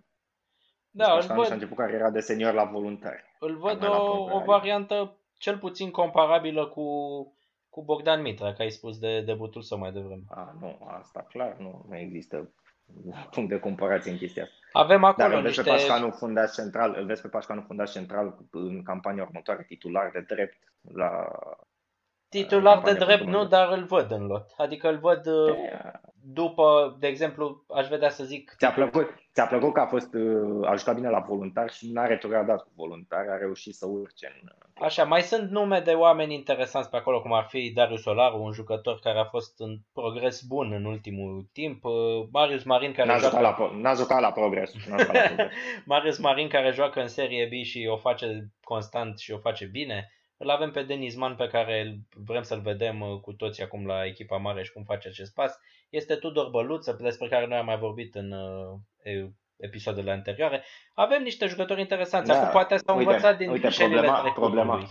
[0.90, 1.44] Da, deci Pașcanu văd...
[1.44, 3.24] și-a început cariera de senior la voluntari.
[3.38, 6.86] Îl văd o, o variantă cel puțin comparabilă cu,
[7.68, 10.22] cu Bogdan Mitra, că ai spus de debutul său mai devreme.
[10.28, 12.52] A, nu, asta clar, nu, nu există
[13.30, 14.56] punct de comparație în chestia asta.
[14.72, 15.70] Avem acolo Dar îl vezi niște...
[15.70, 20.20] pe Pașcanu fundaș central, îl vezi pe Pașcanu fundaș central în campania următoare, titular de
[20.20, 20.58] drept
[20.94, 21.28] la
[22.28, 24.54] Titular de drept nu, dar îl văd în lot.
[24.56, 25.56] Adică îl văd uh,
[26.22, 28.54] după, de exemplu, aș vedea să zic...
[28.56, 32.06] Ți-a plăcut, ți-a plăcut că a fost, uh, a jucat bine la voluntar și n-a
[32.06, 34.48] retrogradat cu voluntar, a reușit să urce în
[34.80, 38.52] Așa, mai sunt nume de oameni interesanți pe acolo, cum ar fi Darius Solaru, un
[38.52, 41.92] jucător care a fost în progres bun în ultimul timp, uh,
[42.32, 43.36] Marius Marin care n-a joacă...
[43.36, 44.72] Jucat la, n-a jucat la progres.
[44.88, 45.52] N-a jucat la progres.
[45.92, 50.12] Marius Marin care joacă în Serie B și o face constant și o face bine.
[50.36, 54.04] Îl avem pe Denis Man pe care vrem să-l vedem uh, cu toții acum la
[54.04, 55.58] echipa mare și cum face acest pas.
[55.90, 58.78] Este Tudor Băluță, despre care noi am mai vorbit în uh,
[59.56, 60.64] episoadele anterioare.
[60.94, 62.28] Avem niște jucători interesanți.
[62.28, 64.90] Da, Acum poate s-au uite, învățat din uite, problema, problema,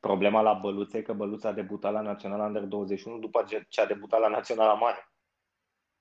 [0.00, 3.86] problema la Băluță e că Băluța a debutat la Naționala Under 21 după ce a
[3.86, 5.10] debutat la Naționala Mare.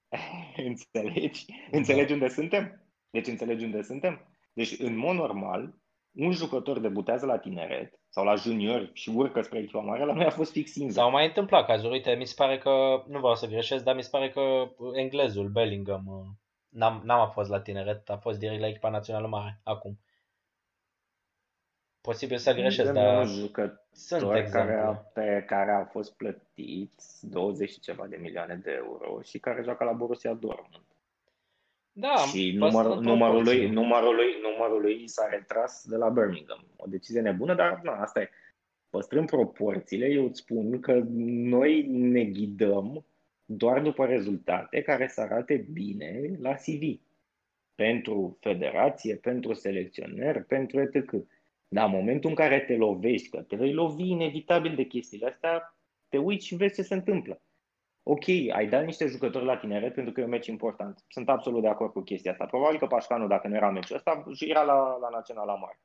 [0.70, 1.46] înțelegi?
[1.72, 2.86] Înțelegi unde suntem?
[3.10, 4.28] Deci înțelegi unde suntem?
[4.54, 5.76] Deci, în mod normal,
[6.12, 10.26] un jucător debutează la tineret sau la junior și urcă spre echipa mare, la noi
[10.26, 10.96] a fost fix invers.
[10.96, 11.94] S-au mai întâmplat cazuri.
[11.94, 15.48] Uite, mi se pare că, nu vreau să greșesc, dar mi se pare că englezul
[15.48, 16.26] Bellingham uh,
[16.76, 20.00] n-am, n-am a fost la tineret, a fost direct la echipa națională mare, acum.
[22.02, 27.80] Posibil să greșesc, dar un jucător care a, pe care a fost plătit 20 și
[27.80, 30.86] ceva de milioane de euro și care joacă la Borussia Dortmund.
[31.92, 36.66] Da, și numărul, numărul, lui, numărul, lui, numărul lui s-a retras de la Birmingham.
[36.76, 38.30] O decizie nebună, dar na, asta e.
[38.90, 41.02] Păstrând proporțiile, eu îți spun că
[41.50, 43.06] noi ne ghidăm
[43.46, 47.02] doar după rezultate care să arate bine la CV.
[47.76, 51.12] Pentru federație, pentru selecționer, pentru etc.
[51.68, 55.78] Dar în momentul în care te lovești, că te vei lovi inevitabil de chestiile astea,
[56.10, 57.42] te uiți și vezi ce se întâmplă.
[58.04, 61.06] Ok, ai dat niște jucători la tineret pentru că e un meci important.
[61.08, 62.46] Sunt absolut de acord cu chestia asta.
[62.46, 65.80] Probabil că Pașcanu, dacă nu era meciul ăsta, era la, la Naționala Mare.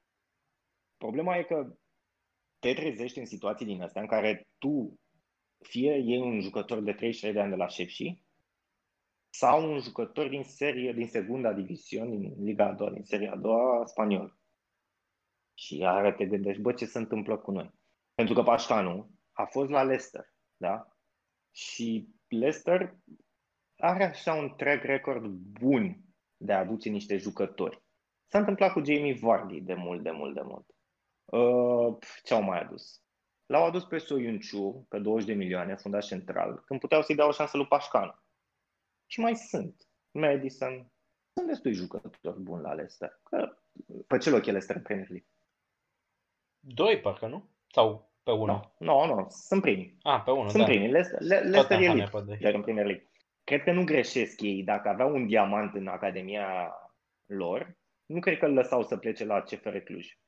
[0.96, 1.76] Problema e că
[2.58, 4.99] te trezești în situații din astea în care tu
[5.62, 8.22] fie e un jucător de 33 de ani de la Șepși
[9.30, 13.36] sau un jucător din serie, din segunda diviziune, din Liga a doua, din seria a
[13.36, 14.38] doua spaniolă.
[15.54, 17.70] Și iară te gândești, bă, ce se întâmplă cu noi?
[18.14, 20.96] Pentru că Pașcanu a fost la Leicester, da?
[21.50, 22.96] Și Leicester
[23.76, 25.24] are așa un track record
[25.60, 26.00] bun
[26.36, 27.82] de a aduce niște jucători.
[28.26, 30.66] S-a întâmplat cu Jamie Vardy de mult, de mult, de mult.
[31.24, 33.02] Uh, ce au mai adus?
[33.50, 37.32] L-au adus pe Soyunciu, pe 20 de milioane, fundaș central, când puteau să-i dea o
[37.32, 38.14] șansă lui Pașcanu.
[39.06, 39.88] Și mai sunt.
[40.10, 40.92] Madison.
[41.32, 43.20] Sunt destui jucători buni la Leicester.
[43.22, 43.56] Că,
[44.06, 45.28] pe ce loc e Leicester în Premier League?
[46.58, 47.48] Doi, parcă nu?
[47.66, 48.74] Sau pe unul?
[48.78, 49.98] Nu, no, nu, no, no, sunt primii.
[50.02, 50.68] Ah, pe unul, Sunt da.
[50.68, 50.90] primii.
[50.90, 53.10] Leicester, Leicester e lider în Premier League.
[53.44, 54.62] Cred că nu greșesc ei.
[54.62, 56.74] Dacă aveau un diamant în academia
[57.26, 60.18] lor, nu cred că îl lăsau să plece la CFR Cluj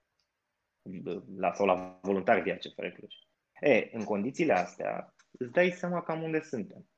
[1.37, 3.15] la, sau la voluntari via CFR Cluj.
[3.61, 6.89] E, în condițiile astea, îți dai seama cam unde suntem.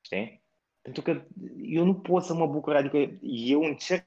[0.00, 0.44] Știi?
[0.80, 4.06] Pentru că eu nu pot să mă bucur, adică eu încerc,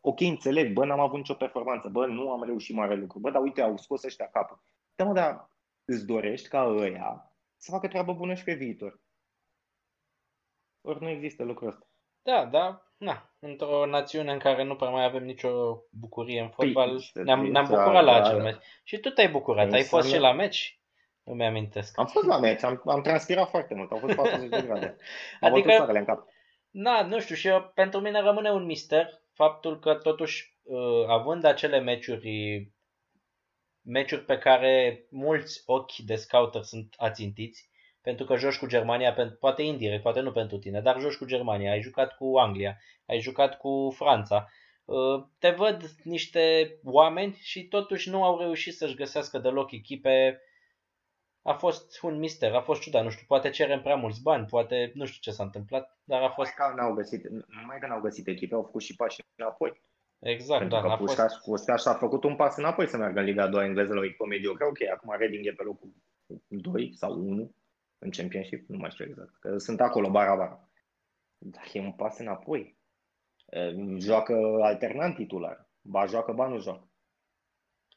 [0.00, 3.42] ok, înțeleg, bă, n-am avut nicio performanță, bă, nu am reușit mare lucru, bă, dar
[3.42, 4.62] uite, au scos ăștia capul.
[4.94, 5.50] Da, mă, dar
[5.84, 9.00] îți dorești ca ăia să facă treabă bună și pe viitor.
[10.80, 11.86] Ori nu există lucrul ăsta.
[12.22, 17.00] Da, da, na, într-o națiune în care nu prea mai avem nicio bucurie în fotbal,
[17.12, 18.62] păi, ne-am, ne-am bucurat la acel meci.
[18.84, 20.78] Și tu te-ai bucurat, ai fost și la meci?
[21.22, 21.98] Nu mi-amintesc.
[21.98, 24.96] Am fost la meci, am, am transpirat foarte mult, au fost 40 de grade.
[25.40, 26.28] Am adică, în cap.
[26.70, 31.44] Na, nu știu, și eu, pentru mine rămâne un mister faptul că totuși, uh, având
[31.44, 32.70] acele meciuri,
[33.82, 37.70] meciuri pe care mulți ochi de scouter sunt ațintiți,
[38.04, 41.70] pentru că joci cu Germania, poate indirect, poate nu pentru tine, dar joci cu Germania,
[41.70, 44.48] ai jucat cu Anglia, ai jucat cu Franța.
[44.84, 50.40] Uh, te văd niște oameni și totuși nu au reușit să-și găsească deloc echipe.
[51.42, 54.90] A fost un mister, a fost ciudat, nu știu, poate cerem prea mulți bani, poate
[54.94, 56.54] nu știu ce s-a întâmplat, dar a fost...
[56.58, 57.28] Mai că n-au găsit,
[57.66, 59.82] mai că n-au găsit echipe, au făcut și pași înapoi.
[60.18, 60.96] Exact, Pentru da.
[60.96, 61.44] Că Pușcaș, fost...
[61.44, 64.26] Pușcaș a făcut un pas înapoi să meargă în Liga 2 engleză la o echipă
[64.26, 64.64] mediocre.
[64.64, 65.92] Ok, acum Reading e pe locul
[66.48, 67.54] 2 sau 1
[68.04, 70.68] în Championship, nu mai știu exact, că sunt acolo, bara-bara.
[71.38, 72.78] Dar e un pas înapoi.
[73.98, 75.68] Joacă alternant titular.
[75.80, 76.88] Ba joacă, ba nu joacă.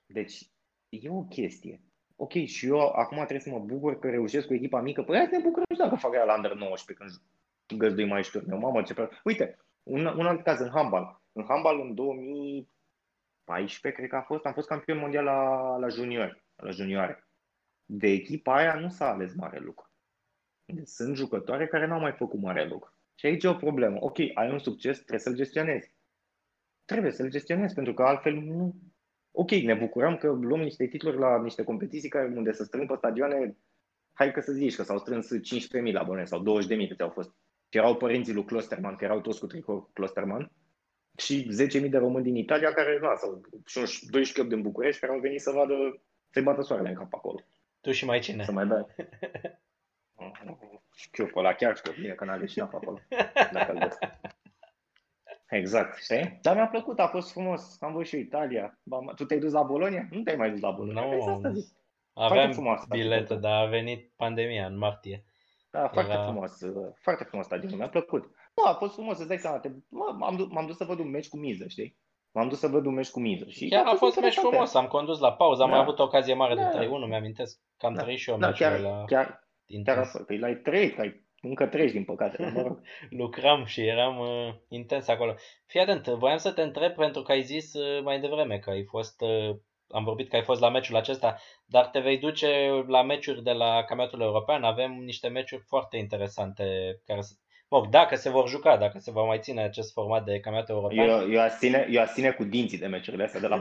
[0.06, 0.52] Deci,
[0.90, 1.82] e o chestie.
[2.16, 5.04] Ok, și eu acum trebuie să mă bucur că reușesc cu echipa mică.
[5.04, 7.18] Păi hai să ne bucurăm și dacă fac la Under 19
[7.66, 8.60] când găzdui mai și turneu.
[8.60, 9.10] Mamă, ce pe...
[9.24, 11.22] Uite, un, un alt caz în handball.
[11.32, 16.44] În handball în 2014, cred că a fost, am fost campion mondial la, la junior,
[16.56, 17.28] la junioare.
[17.86, 19.87] De echipa aia nu s-a ales mare lucru.
[20.84, 22.94] Sunt jucătoare care n-au mai făcut mare lucru.
[23.16, 23.98] Și aici e o problemă.
[24.00, 25.92] Ok, ai un succes, trebuie să-l gestionezi.
[26.86, 28.76] Trebuie să-l gestionezi, pentru că altfel nu...
[29.32, 32.96] Ok, ne bucurăm că luăm niște titluri la niște competiții care, unde să strâng pe
[32.98, 33.58] stadioane,
[34.14, 37.30] hai că să zici că s-au strâns 15.000 la abonezi sau 20.000 câte au fost.
[37.70, 40.52] Și erau părinții lui Klosterman, că erau toți cu tricou Klosterman,
[41.18, 41.50] și
[41.84, 43.42] 10.000 de români din Italia care, na, sau
[44.10, 47.40] 12 din București, care au venit să vadă să-i bată soarele în cap acolo.
[47.82, 48.44] Tu și mai cine?
[48.44, 48.86] Să mai bea.
[50.96, 53.00] Știu, pe ăla chiar știu bine că n-a leșinat acolo.
[53.52, 53.98] Dacă îl vezi.
[55.50, 56.40] Exact, știi?
[56.42, 57.82] Dar mi-a plăcut, a fost frumos.
[57.82, 58.80] Am văzut și Italia.
[59.16, 60.08] Tu te-ai dus la Bolonia?
[60.12, 61.06] Nu te-ai mai dus la Bolonia.
[61.06, 61.50] Nu, no,
[62.14, 65.26] aveam frumos, bilete, dar a venit pandemia în martie.
[65.70, 66.24] Da, foarte Era...
[66.24, 66.58] frumos,
[67.02, 68.24] foarte frumos stadionul, mi-a plăcut.
[68.56, 71.10] Nu, a fost frumos, îți dai seama, te, m-am, dus, m-am dus să văd un
[71.10, 71.98] meci cu miză, știi?
[72.32, 73.46] M-am dus să văd un meci cu miză.
[73.50, 75.76] Și chiar a fost, fost meci frumos, am condus la pauză, am da.
[75.76, 76.70] mai avut ocazie mare da.
[76.80, 78.02] de 3-1, mi-amintesc că am da.
[78.02, 79.04] trăit și eu da, chiar, la...
[79.06, 79.47] Chiar,
[79.84, 82.52] chiar a fost, păi l-ai trăit, ai încă treci, din păcate.
[82.54, 82.82] Mă rog.
[83.22, 85.36] Lucram și eram uh, intens acolo.
[85.66, 88.84] Fii atent, voiam să te întreb pentru că ai zis uh, mai devreme că ai
[88.84, 89.56] fost, uh,
[89.90, 93.52] am vorbit că ai fost la meciul acesta, dar te vei duce la meciuri de
[93.52, 94.64] la campionatul european.
[94.64, 96.64] Avem niște meciuri foarte interesante
[97.06, 97.20] care
[97.70, 101.10] Mă, dacă se vor juca, dacă se va mai ține acest format de campionat european.
[101.10, 103.60] Eu, eu, aș ține, eu aș ține cu dinții de meciurile astea de la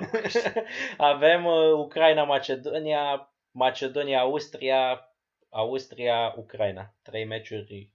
[1.12, 5.00] Avem uh, Ucraina-Macedonia, Macedonia-Austria,
[5.56, 6.94] Austria-Ucraina.
[7.02, 7.90] Trei meciuri.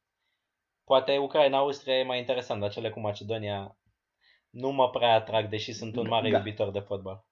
[0.83, 3.77] Poate Ucraina-Austria e mai interesant, dar cele cu Macedonia
[4.49, 6.37] nu mă prea atrag, deși sunt un mare da.
[6.37, 7.25] iubitor de fotbal.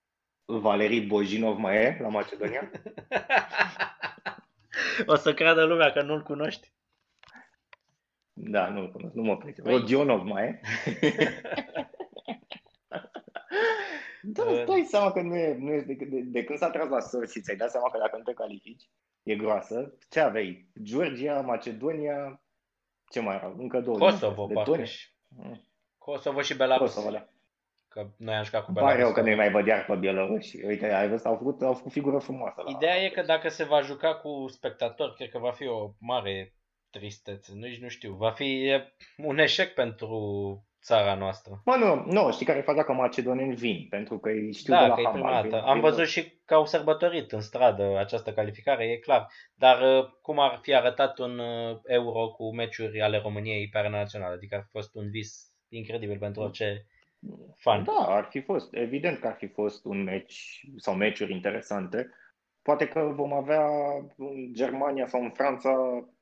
[0.45, 2.71] Valerii Bojinov mai e la Macedonia?
[5.13, 6.71] o să creadă lumea că nu-l cunoști.
[8.33, 9.63] Da, nu-l cunosc, nu mă pricep.
[9.63, 9.73] Păi...
[9.73, 10.59] Rodionov mai e?
[14.21, 16.89] da, îți dai seama că nu e, nu e de, de, de când s-a tras
[16.89, 18.89] la săr și ți-ai dat seama că dacă nu te califici,
[19.23, 19.97] e groasă.
[20.09, 20.69] Ce aveai?
[20.83, 22.41] Georgia, Macedonia,
[23.09, 23.55] ce mai erau?
[23.57, 23.97] Încă două.
[23.97, 24.83] Kosovo, parcă.
[25.27, 25.61] Mm.
[25.97, 26.93] Kosovo și Belarus.
[26.93, 27.27] Kosovo, da.
[27.87, 28.93] Că noi am jucat cu Belarus.
[28.93, 30.65] Pare rău că nu mai văd iar pe Bieloruși.
[30.65, 32.61] Uite, ai văzut, au făcut, au făcut figură frumoasă.
[32.61, 32.71] La...
[32.71, 36.53] Ideea e că dacă se va juca cu spectatori, cred că va fi o mare
[36.89, 37.53] tristețe.
[37.53, 38.13] Nici nu știu.
[38.13, 38.81] Va fi
[39.17, 40.09] un eșec pentru
[40.89, 41.61] țara noastră.
[41.65, 44.81] Mă, nu, nu, știi care e faza că macedoneni vin, pentru că îi știu da,
[44.81, 45.61] de la că e prima dată.
[45.61, 49.27] Am văzut și că au sărbătorit în stradă această calificare, e clar.
[49.55, 53.97] Dar uh, cum ar fi arătat un uh, euro cu meciuri ale României pe arena
[53.97, 54.33] națională?
[54.33, 56.85] Adică ar fi fost un vis incredibil pentru orice
[57.57, 57.83] fan.
[57.83, 58.73] Da, ar fi fost.
[58.73, 62.09] Evident că ar fi fost un meci sau meciuri interesante.
[62.61, 63.65] Poate că vom avea
[64.17, 65.71] în Germania sau în Franța,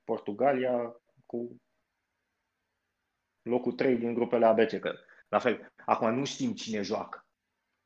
[0.03, 0.95] Portugalia
[1.25, 1.61] cu
[3.49, 4.93] locul 3 din grupele ABC, că
[5.29, 7.21] la fel, acum nu știm cine joacă.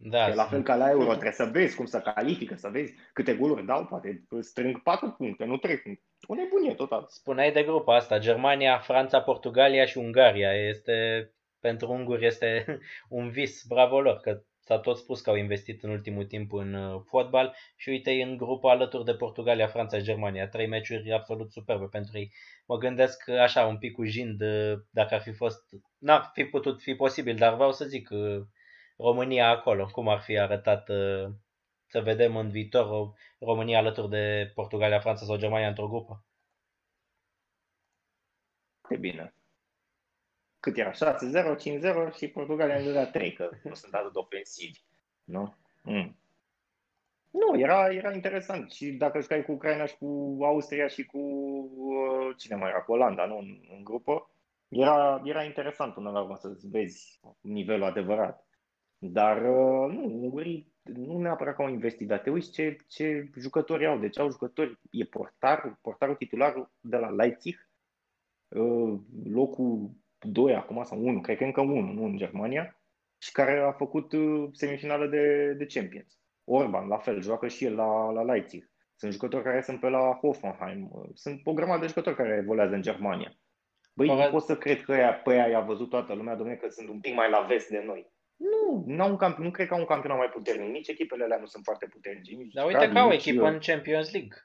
[0.03, 2.93] Da, e la fel ca la Euro, trebuie să vezi cum să califică, să vezi
[3.14, 6.03] câte goluri dau, poate strâng 4 puncte, nu 3 puncte.
[6.28, 7.05] O nebunie total.
[7.09, 10.53] Spuneai de grupa asta, Germania, Franța, Portugalia și Ungaria.
[10.53, 12.66] Este, pentru unguri este
[13.09, 14.41] un vis, bravo lor, că
[14.72, 18.38] s-a tot spus că au investit în ultimul timp în uh, fotbal și uite în
[18.38, 20.49] grupa alături de Portugalia, Franța și Germania.
[20.49, 22.34] Trei meciuri absolut superbe pentru ei.
[22.65, 25.63] Mă gândesc așa un pic cu jind uh, dacă ar fi fost,
[25.97, 28.41] n-ar fi putut fi posibil, dar vreau să zic uh,
[28.97, 30.86] România acolo, cum ar fi arătat
[31.88, 36.26] să vedem în viitor România alături de Portugalia, Franța sau Germania într-o grupă.
[38.89, 39.34] E bine
[40.62, 40.91] cât era?
[40.91, 40.95] 6-0,
[42.12, 44.80] 5-0 și Portugalia ne dădea 3, că nu sunt atât ofensivi.
[45.24, 45.55] Nu?
[45.84, 46.16] Mm.
[47.32, 48.72] Nu, era, era interesant.
[48.72, 52.91] Și dacă jucai cu Ucraina și cu Austria și cu uh, cine mai era, cu
[52.91, 54.32] Olanda, nu, în, în grupă,
[54.68, 58.47] era, era interesant până la urmă să vezi nivelul adevărat.
[58.97, 63.88] Dar uh, nu, ungurii nu neapărat că au investit, dar te uiți ce, ce jucători
[63.88, 63.99] au.
[63.99, 67.70] Deci au jucători, e portar, portarul titular de la Leipzig,
[68.47, 69.91] uh, locul
[70.22, 72.82] 2 acum sau 1, cred că încă 1, nu în Germania,
[73.22, 76.19] și care a făcut uh, semifinală de, de Champions.
[76.43, 78.69] Orban, la fel, joacă și el la, la Leipzig.
[78.95, 80.89] Sunt jucători care sunt pe la Hoffenheim.
[80.91, 83.36] Uh, sunt o grămadă de jucători care evoluează în Germania.
[83.93, 86.69] Băi, nu pot să cred că ea, pe aia a văzut toată lumea, domnule, că
[86.69, 88.11] sunt un pic mai la vest de noi.
[88.36, 90.72] Nu, n-au un camp- nu cred că au un campionat mai puternic.
[90.72, 92.36] Nici echipele alea nu sunt foarte puternice.
[92.53, 94.38] Dar uite că au o echipă în Champions League.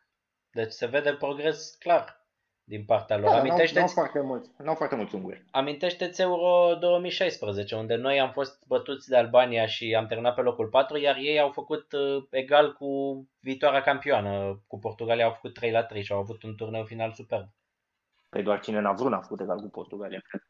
[0.51, 2.26] Deci se vede progres clar
[2.69, 3.31] din partea lor.
[3.31, 3.79] Da, Amintește-ți...
[3.79, 5.45] n-au, foarte mulți, n-au foarte mulți unguri.
[5.51, 10.69] Amintește-ți Euro 2016, unde noi am fost bătuți de Albania și am terminat pe locul
[10.69, 12.87] 4, iar ei au făcut uh, egal cu
[13.41, 17.13] viitoarea campioană, cu Portugalia au făcut 3 la 3 și au avut un turneu final
[17.13, 17.49] superb.
[18.29, 20.43] Păi doar cine n-a vrut n-a făcut egal cu Portugalia, cred.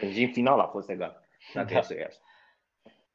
[0.00, 1.20] Deci în final a fost egal,
[1.54, 1.78] dacă da.
[1.78, 1.94] e să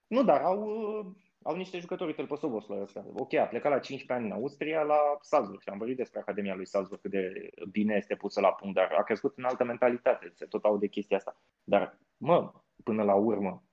[0.08, 1.06] Nu, dar au, uh,
[1.44, 3.06] au niște jucători, uite-l pe Sobosla ăsta.
[3.14, 5.62] Ok, a plecat la 15 ani în Austria, la Salzburg.
[5.62, 8.92] Și am vorbit despre Academia lui Salzburg, cât de bine este pusă la punct, dar
[8.98, 10.32] a crescut în altă mentalitate.
[10.36, 11.38] Se tot aude chestia asta.
[11.64, 12.52] Dar, mă,
[12.84, 13.64] până la urmă,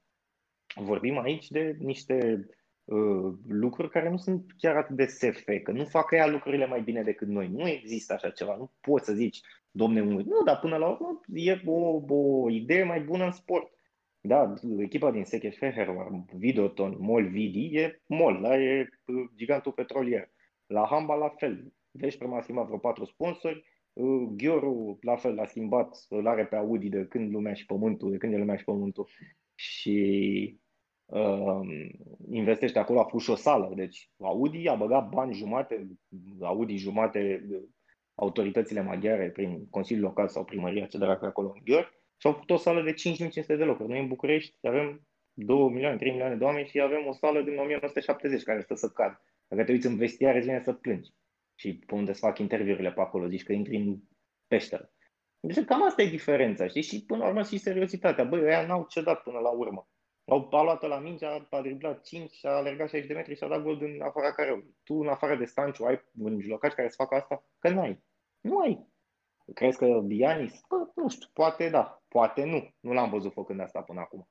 [0.75, 2.47] vorbim aici de niște
[2.85, 6.83] uh, lucruri care nu sunt chiar atât de SF, că nu fac ea lucrurile mai
[6.83, 7.49] bine decât noi.
[7.49, 8.57] Nu există așa ceva.
[8.57, 9.41] Nu poți să zici,
[9.71, 13.73] domne, nu, dar până la urmă e o, o idee mai bună în sport
[14.21, 20.31] da, echipa din Secheș Fehervar, Videoton, Mol Vidi, e Mol, da, e uh, gigantul petrolier.
[20.67, 21.73] La handball la fel.
[21.91, 26.57] Veszprem a schimbat vreo patru sponsori, uh, Ghioru la fel l-a schimbat, îl are pe
[26.57, 29.09] Audi de când lumea și pământul, de când e lumea și pământul
[29.55, 30.59] și
[31.07, 31.61] uh,
[32.31, 33.73] investește acolo, a pus și o sală.
[33.75, 35.87] Deci Audi a băgat bani jumate,
[36.41, 37.47] Audi jumate
[38.15, 42.51] autoritățile maghiare prin Consiliul Local sau primăria, ce dracu acolo în Ghior, și au făcut
[42.51, 43.89] o sală de 5500 de locuri.
[43.89, 47.59] Noi în București avem 2 milioane, 3 milioane de oameni și avem o sală din
[47.59, 49.23] 1970 care stă să cad.
[49.49, 51.11] Dacă te uiți în vestiare, îți vine să plângi.
[51.55, 53.99] Și pe unde se fac interviurile pe acolo, zici că intri în
[54.47, 54.93] peșteră.
[55.41, 56.83] Deci cam asta e diferența, știi?
[56.83, 58.25] Și până la urmă și seriozitatea.
[58.25, 59.89] Băi, ăia n-au cedat până la urmă.
[60.25, 63.45] Au a luat la mingea, a driblat 5 și a alergat 60 de metri și
[63.45, 64.77] a dat gol din afara careului.
[64.85, 67.45] Tu, în afară de Stanciu, ai un mijlocaș care să facă asta?
[67.59, 68.05] Că n-ai.
[68.41, 68.90] Nu ai.
[69.55, 70.61] Crezi că Bianis?
[70.69, 72.75] Bă, nu știu, poate da, poate nu.
[72.81, 74.29] Nu l-am văzut făcând asta până acum.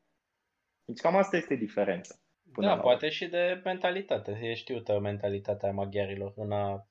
[0.86, 2.16] Deci cam asta este diferența.
[2.54, 3.10] Până da, poate urmă.
[3.10, 4.40] și de mentalitate.
[4.42, 6.88] E știută mentalitatea maghiarilor în a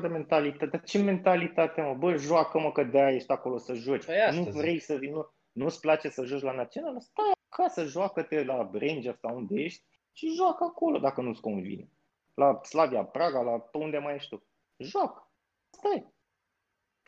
[0.00, 0.66] de mentalitate.
[0.66, 1.94] Dar ce mentalitate, mă?
[1.94, 4.04] Bă, joacă, mă, că de-aia ești acolo să joci.
[4.04, 7.00] Păi nu vrei să vii, nu, nu-ți place să joci la național?
[7.00, 11.90] Stai acasă, joacă-te la Rangers sau unde ești și joacă acolo dacă nu-ți convine.
[12.34, 14.46] La Slavia Praga, la pe unde mai ești tu.
[14.76, 15.30] Joacă.
[15.70, 16.12] Stai.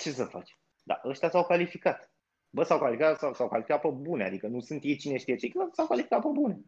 [0.02, 0.58] Ce să faci?
[0.82, 2.12] Da, ăștia s-au calificat.
[2.50, 5.50] Bă, s-au calificat, s-au, s-au calificat pe bune, adică nu sunt ei cine știe ce,
[5.72, 6.60] s-au calificat pe bune.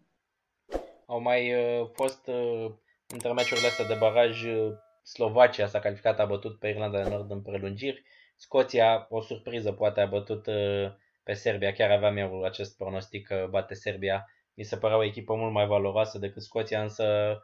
[1.07, 2.71] Au mai uh, fost uh,
[3.07, 4.73] între meciurile astea de baraj uh,
[5.03, 8.03] Slovacia s-a calificat, a bătut pe Irlanda de Nord în prelungiri.
[8.37, 11.73] Scoția, o surpriză, poate a bătut uh, pe Serbia.
[11.73, 14.31] Chiar aveam eu acest pronostic că bate Serbia.
[14.55, 17.39] Mi se părea o echipă mult mai valoroasă decât Scoția, însă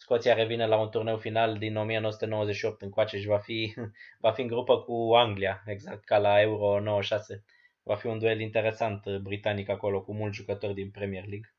[0.00, 3.74] Scoția revine la un turneu final din 1998 încoace și va fi,
[4.24, 7.44] va fi în grupă cu Anglia, exact ca la Euro 96.
[7.82, 11.54] Va fi un duel interesant uh, britanic acolo cu mulți jucători din Premier League.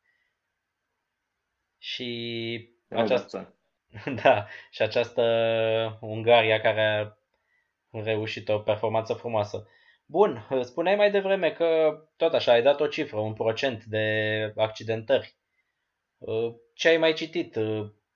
[1.77, 3.59] Și această,
[4.23, 5.23] Da, și această
[6.01, 7.17] Ungaria care a
[7.91, 9.67] reușit o performanță frumoasă.
[10.05, 15.35] Bun, spuneai mai devreme că tot așa ai dat o cifră, un procent de accidentări.
[16.73, 17.55] Ce ai mai citit?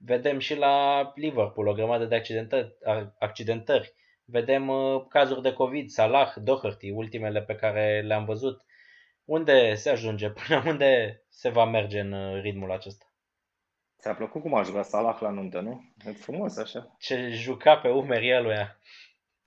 [0.05, 2.77] Vedem și la Liverpool o grămadă de accidentări.
[3.19, 3.93] accidentări.
[4.25, 4.71] Vedem
[5.09, 8.61] cazuri de COVID, Salah, Doherty, ultimele pe care le-am văzut.
[9.25, 10.29] Unde se ajunge?
[10.47, 13.05] Până unde se va merge în ritmul acesta?
[13.99, 15.81] Ți-a plăcut cum a jucat Salah la nuntă, nu?
[16.05, 16.95] E frumos așa.
[16.99, 18.79] Ce juca pe umeri el ea.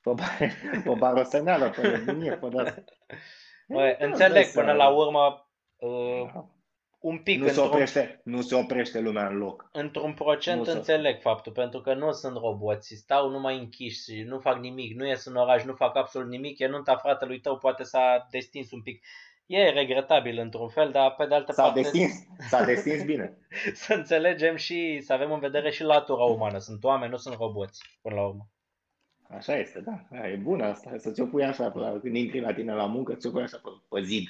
[0.01, 0.13] Pe,
[0.85, 2.85] pe baroseneală, pe linie, pe de
[3.69, 6.56] Bă, înțeleg până la urmă uh, da.
[7.07, 9.69] Un pic nu se, oprește, nu se oprește lumea în loc.
[9.73, 11.21] Într-un procent nu înțeleg se...
[11.21, 15.25] faptul, pentru că nu sunt roboți, stau numai închiși și nu fac nimic, nu ies
[15.25, 19.05] în oraș, nu fac absolut nimic, e nunta fratelui tău, poate s-a destins un pic
[19.47, 21.81] e regretabil într-un fel, dar pe de altă s-a parte...
[21.81, 22.13] Destins,
[22.49, 23.39] s-a destins bine.
[23.75, 26.59] să înțelegem și să avem în vedere și latura umană.
[26.59, 28.49] Sunt oameni, nu sunt roboți, până la urmă.
[29.29, 30.27] Așa este, da.
[30.29, 33.43] E bună asta, să ți-o pui așa, când intri la tine la muncă, ți-o pui
[33.43, 34.29] așa pe, pe zid.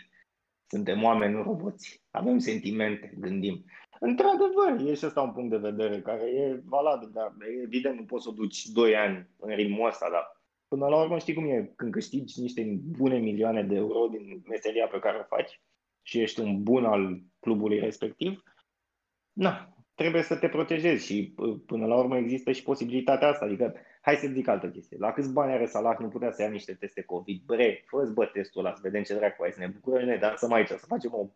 [0.67, 2.03] Suntem oameni, nu roboți.
[2.11, 3.64] Avem sentimente, gândim.
[4.01, 8.23] Într-adevăr, e și ăsta un punct de vedere care e valabil, dar evident nu poți
[8.23, 10.37] să o duci 2 ani în ritmul ăsta, dar
[10.69, 14.87] Până la urmă știi cum e, când câștigi niște bune milioane de euro din meseria
[14.87, 15.61] pe care o faci
[16.03, 18.43] și ești un bun al clubului respectiv,
[19.33, 21.35] na, trebuie să te protejezi și
[21.67, 23.45] până la urmă există și posibilitatea asta.
[23.45, 23.75] Adică,
[24.07, 24.97] hai să zic altă chestie.
[25.01, 27.43] La câți bani are Salah nu putea să ia niște teste COVID?
[27.47, 30.37] Bre, fă bă testul ăla, să vedem ce dracu ai, să ne bucurăm noi, dar
[30.37, 31.29] să mai aici, să facem o,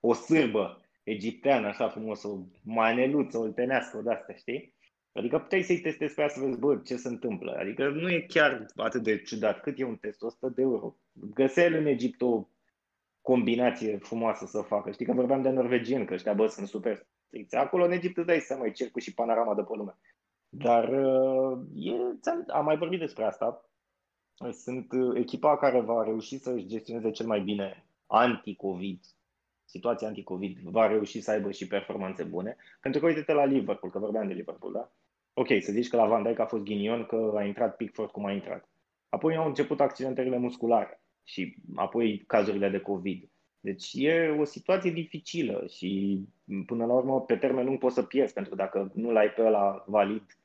[0.00, 4.74] o sârbă egipteană așa frumos, o maneluță, o tenească, o de-astea, știi?
[5.12, 7.56] Adică puteai să-i testezi pe să vezi, bă, ce se întâmplă.
[7.58, 9.60] Adică nu e chiar atât de ciudat.
[9.60, 10.22] Cât e un test?
[10.22, 10.96] 100 de euro.
[11.12, 12.48] Găseai în Egipt o
[13.20, 14.90] combinație frumoasă să facă.
[14.90, 17.56] Știi că vorbeam de norvegieni, că ăștia, bă, sunt super stricți.
[17.56, 19.98] Acolo în Egipt îți dai seama, e cercul și panorama de pe lume.
[20.48, 21.92] Dar uh, e,
[22.46, 23.70] am mai vorbit despre asta.
[24.50, 29.00] Sunt uh, echipa care va reuși să-și gestioneze cel mai bine anti-COVID,
[29.64, 32.56] situația anti-COVID, va reuși să aibă și performanțe bune.
[32.80, 34.92] Pentru că uite-te la Liverpool, că vorbeam de Liverpool, da?
[35.38, 38.24] ok, să zici că la Van Dijk a fost ghinion că a intrat Pickford cum
[38.24, 38.68] a intrat.
[39.08, 43.30] Apoi au început accidentările musculare și apoi cazurile de COVID.
[43.60, 46.20] Deci e o situație dificilă și
[46.66, 49.42] până la urmă pe termen nu poți să pierzi, pentru că dacă nu l-ai pe
[49.42, 50.37] ăla valid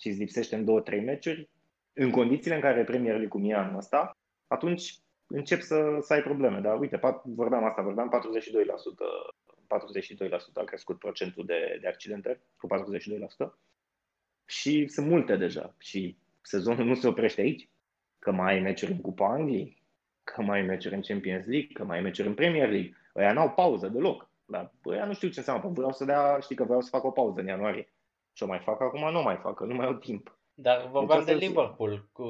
[0.00, 1.50] și îți lipsește în două, trei meciuri,
[1.92, 6.22] în condițiile în care Premier League cum e anul ăsta, atunci încep să, să ai
[6.22, 6.60] probleme.
[6.60, 9.70] Dar uite, vorbeam asta, vorbeam 42%,
[10.28, 12.68] 42% a crescut procentul de, de accidente, cu
[13.46, 13.50] 42%
[14.46, 15.74] și sunt multe deja.
[15.78, 17.68] Și sezonul nu se oprește aici.
[18.18, 19.82] Că mai ai meciuri în Cupa Angliei,
[20.24, 22.96] că mai ai meciuri în Champions League, că mai ai meciuri în Premier League.
[23.16, 24.30] Ăia n-au pauză deloc.
[24.44, 25.68] Dar ăia nu știu ce înseamnă.
[25.68, 27.92] Vreau să dea, știi că vreau să fac o pauză în ianuarie.
[28.32, 30.40] Și o mai fac acum, nu mai fac, că nu mai au timp.
[30.54, 32.08] Dar vorbeam deci de Liverpool.
[32.12, 32.24] Cu,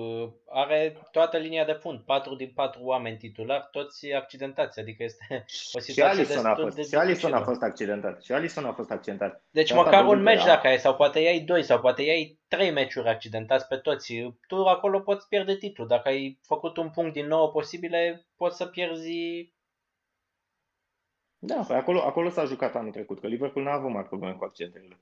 [0.48, 5.78] are toată linia de fund, patru din patru oameni titulari, toți accidentați, adică este o
[5.78, 8.22] situație și Alisson a fost, de Și Alisson a fost accidentat.
[8.22, 9.44] Și Alisson a fost accidentat.
[9.50, 12.70] Deci și măcar un meci dacă ai, sau poate iai doi, sau poate iai trei
[12.70, 14.14] meciuri accidentați pe toți.
[14.46, 15.86] Tu acolo poți pierde titlul.
[15.86, 19.52] Dacă ai făcut un punct din nou posibile, poți să pierzi
[21.42, 24.44] da, păi acolo, acolo s-a jucat anul trecut, că Liverpool n-a avut mari probleme cu
[24.44, 24.98] accentele.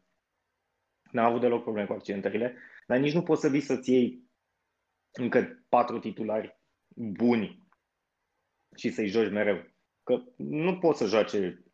[1.11, 2.57] N-a avut deloc probleme cu accentele,
[2.87, 4.23] dar nici nu poți să vii să-ți iei
[5.13, 6.61] încă patru titulari
[6.97, 7.67] buni
[8.77, 9.65] și să-i joci mereu.
[10.03, 11.65] Că nu poți să joace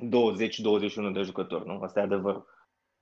[0.00, 1.80] 20-21 de jucători, nu?
[1.80, 2.44] Asta e adevăr.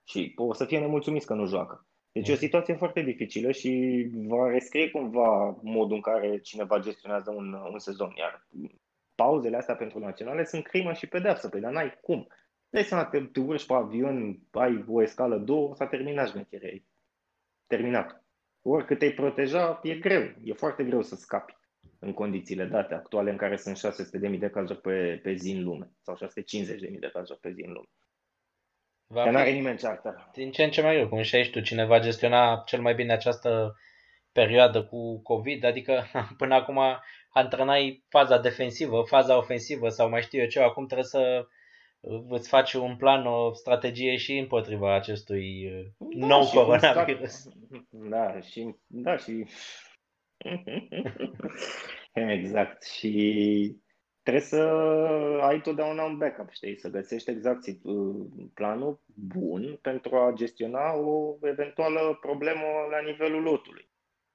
[0.05, 1.87] Și o să fie nemulțumiți că nu joacă.
[2.13, 2.41] Deci e o mm.
[2.41, 8.13] situație foarte dificilă și va rescrie cumva modul în care cineva gestionează un, un sezon.
[8.17, 8.47] Iar
[9.15, 11.49] pauzele astea pentru naționale sunt crimă și pedeapsă.
[11.49, 12.27] Păi, dar n-ai cum.
[12.71, 16.71] Dai seama, te, te urci pe avion, ai o escală, două, s-a terminat șmecherea.
[17.67, 18.25] Terminat.
[18.63, 20.23] Oricât te-ai proteja, e greu.
[20.43, 21.57] E foarte greu să scapi
[21.99, 23.77] în condițiile date actuale în care sunt
[24.33, 27.73] 600.000 de cazuri pe, pe zi în lume sau 650.000 de cazuri pe zi în
[27.73, 27.89] lume.
[29.07, 30.31] Va Că n-are nimeni ceartă.
[30.33, 33.13] Din ce în ce mai greu, cum și tu, cine va gestiona cel mai bine
[33.13, 33.77] această
[34.33, 36.05] perioadă cu COVID, adică
[36.39, 36.81] până acum
[37.31, 41.47] antrenai faza defensivă, faza ofensivă sau mai știu eu ce, acum trebuie să
[42.29, 47.49] îți faci un plan, o strategie și împotriva acestui da, nou coronavirus.
[47.91, 49.47] Da, și da, și
[52.37, 52.85] exact.
[52.85, 53.77] Și
[54.23, 54.63] trebuie să
[55.41, 56.79] ai totdeauna un backup, știi?
[56.79, 57.65] Să găsești exact
[58.55, 63.89] planul bun pentru a gestiona o eventuală problemă la nivelul lotului.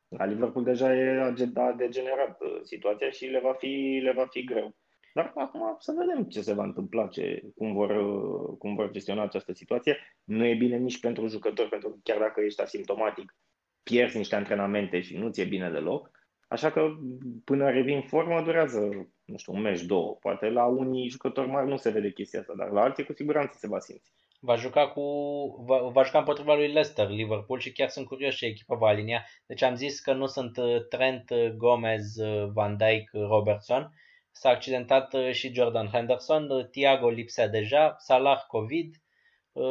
[0.07, 1.21] La Liverpool deja e
[1.55, 4.75] a degenerat uh, situația și le va fi, le va fi greu.
[5.13, 9.23] Dar acum să vedem ce se va întâmpla, ce, cum, vor, uh, cum vor gestiona
[9.23, 9.97] această situație.
[10.23, 13.35] Nu e bine nici pentru jucători, pentru că chiar dacă ești asimptomatic,
[13.83, 16.11] pierzi niște antrenamente și nu ți-e bine deloc.
[16.47, 16.89] Așa că
[17.43, 20.15] până revin formă durează, nu știu, un meci, două.
[20.15, 23.57] Poate la unii jucători mari nu se vede chestia asta, dar la alții cu siguranță
[23.57, 24.11] se va simți
[24.45, 25.01] va juca, cu,
[25.65, 29.25] va, va juca împotriva lui Leicester, Liverpool și chiar sunt curios ce echipă va alinia.
[29.45, 33.93] Deci am zis că nu sunt uh, Trent, uh, Gomez, uh, Van Dijk, Robertson.
[34.35, 38.95] S-a accidentat și Jordan Henderson, Thiago lipsea deja, Salah COVID.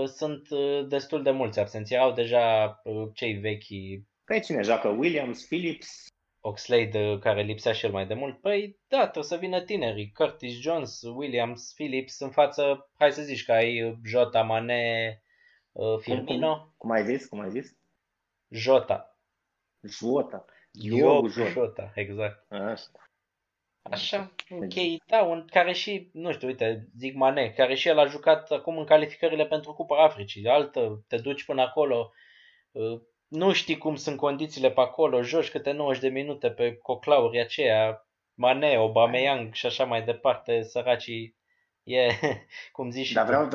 [0.05, 0.49] Sunt
[0.89, 1.95] destul de mulți absenți.
[1.95, 2.77] Erau deja
[3.15, 4.03] cei vechi.
[4.25, 4.89] Pe cine joacă?
[4.89, 6.07] Williams, Phillips,
[6.45, 11.03] Oxlade care lipsea cel mai de mult, păi da, trebuie să vină tinerii, Curtis Jones,
[11.03, 15.23] Williams, Phillips în față, hai să zici că ai Jota, Mane,
[15.73, 16.57] uh, Firmino.
[16.57, 17.27] Cum, cum ai zis?
[17.27, 17.77] Cum ai zis?
[18.49, 19.19] Jota.
[19.81, 20.45] Jota.
[20.71, 21.51] Diogo Jota.
[21.51, 22.53] Jota, exact.
[22.53, 22.91] Așa.
[23.83, 28.07] Așa, ok, da, un, care și, nu știu, uite, zic Mane, care și el a
[28.07, 32.13] jucat acum în calificările pentru Cupa Africii, altă, te duci până acolo,
[32.71, 37.41] uh, nu știi cum sunt condițiile pe acolo, joci câte 90 de minute pe coclauri
[37.41, 41.37] aceea, Mane, Aubameyang și așa mai departe, săracii,
[41.83, 42.09] e,
[42.73, 43.49] cum zici și Dar vreau,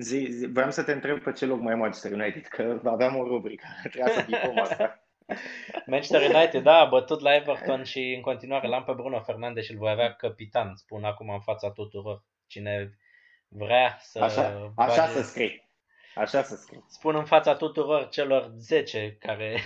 [0.00, 3.24] zi, zi, vreau să te întreb pe ce loc mai Manchester United, că aveam o
[3.24, 5.01] rubrică, trebuia să ghicăm asta.
[5.86, 9.72] Manchester United, da, a bătut la Everton și în continuare l-am pe Bruno Fernandes și
[9.72, 12.24] îl voi avea capitan, spun acum în fața tuturor.
[12.46, 12.98] Cine
[13.48, 14.18] vrea să...
[14.18, 15.70] Așa, așa să scrii.
[16.14, 16.84] Așa să scrie.
[16.88, 19.60] Spun în fața tuturor celor 10 care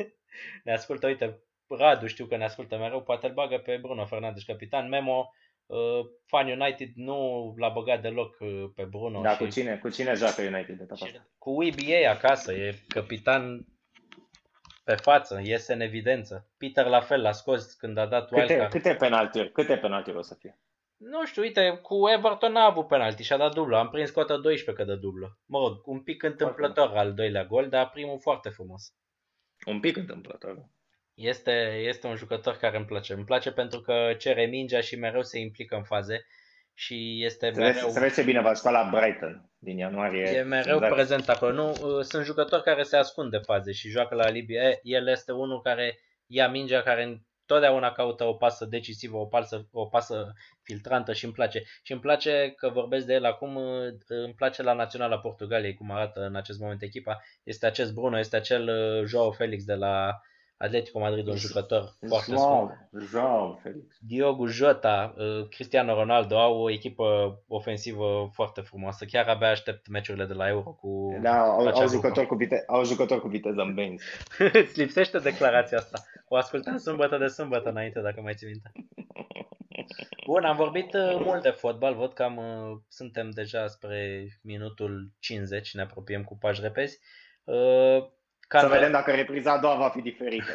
[0.64, 4.42] ne ascultă, uite, Radu știu că ne ascultă mereu, poate îl bagă pe Bruno Fernandes,
[4.42, 4.88] capitan.
[4.88, 5.32] Memo,
[5.66, 9.20] uh, fan United nu l-a băgat deloc uh, pe Bruno.
[9.20, 9.36] Da, și...
[9.38, 11.06] cu cine, cu cine joacă United de data
[11.38, 13.66] Cu UBA acasă, e capitan
[14.86, 16.48] pe față, iese în evidență.
[16.58, 20.34] Peter la fel l-a scos când a dat câte, Câte penaltiuri, câte penaltiuri o să
[20.34, 20.58] fie?
[20.96, 23.76] Nu știu, uite, cu Everton n-a avut penalti și a dat dublă.
[23.76, 25.38] Am prins cota 12 că dă dublă.
[25.46, 28.94] Mă rog, un pic întâmplător al doilea gol, dar primul foarte frumos.
[29.66, 30.68] Un pic întâmplător.
[31.14, 33.12] Este, este un jucător care îmi place.
[33.12, 36.26] Îmi place pentru că cere mingea și mereu se implică în faze
[36.78, 37.88] și este se mereu...
[37.88, 40.22] Se vede bine, va la Brighton din ianuarie.
[40.22, 40.94] E mereu exact.
[40.94, 41.52] prezent acolo.
[41.52, 44.78] Nu, uh, sunt jucători care se ascund de faze și joacă la Libia.
[44.82, 49.86] El este unul care ia mingea, care totdeauna caută o pasă decisivă, o pasă, o
[49.86, 51.62] pasă filtrantă și îmi place.
[51.82, 53.56] Și îmi place că vorbesc de el acum,
[54.06, 57.22] îmi place la Naționala Portugaliei, cum arată în acest moment echipa.
[57.42, 60.20] Este acest Bruno, este acel uh, Joao Felix de la
[60.58, 62.70] Atletico Madrid, un jucător foarte scump.
[63.10, 63.96] Joao Felix.
[64.00, 69.04] Diogo Jota, uh, Cristiano Ronaldo au o echipă ofensivă foarte frumoasă.
[69.04, 72.84] Chiar abia aștept meciurile de la Euro cu Da, au, au jucători, cu vite, au
[72.84, 74.02] jucători cu viteză în bench.
[74.62, 76.02] Îți lipsește declarația asta.
[76.28, 78.72] O ascultam sâmbătă de sâmbătă înainte, dacă mai ții minte.
[80.26, 85.10] Bun, am vorbit uh, mult de fotbal, văd că am, uh, suntem deja spre minutul
[85.18, 86.98] 50, ne apropiem cu pași repezi.
[88.48, 90.52] Ca să vedem dacă repriza a doua va fi diferită.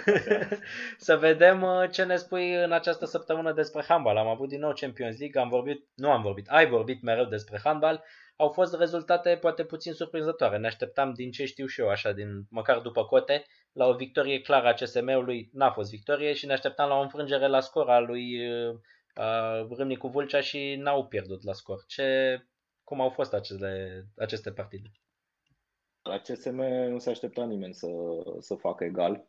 [0.97, 4.17] să vedem uh, ce ne spui în această săptămână despre handbal.
[4.17, 7.59] Am avut din nou Champions League, am vorbit, nu am vorbit, ai vorbit mereu despre
[7.63, 8.03] handbal.
[8.35, 10.57] Au fost rezultate poate puțin surprinzătoare.
[10.57, 14.41] Ne așteptam din ce știu și eu, așa, din măcar după cote, la o victorie
[14.41, 15.49] clară a CSM-ului.
[15.53, 18.75] N-a fost victorie și ne așteptam la o înfrângere la scor a lui uh,
[19.77, 21.83] Râmnicu Vulcea și n-au pierdut la scor.
[21.87, 22.39] Ce,
[22.83, 24.91] cum au fost acele, aceste partide?
[26.01, 26.55] La CSM
[26.89, 27.87] nu se aștepta nimeni să,
[28.39, 29.25] să facă egal.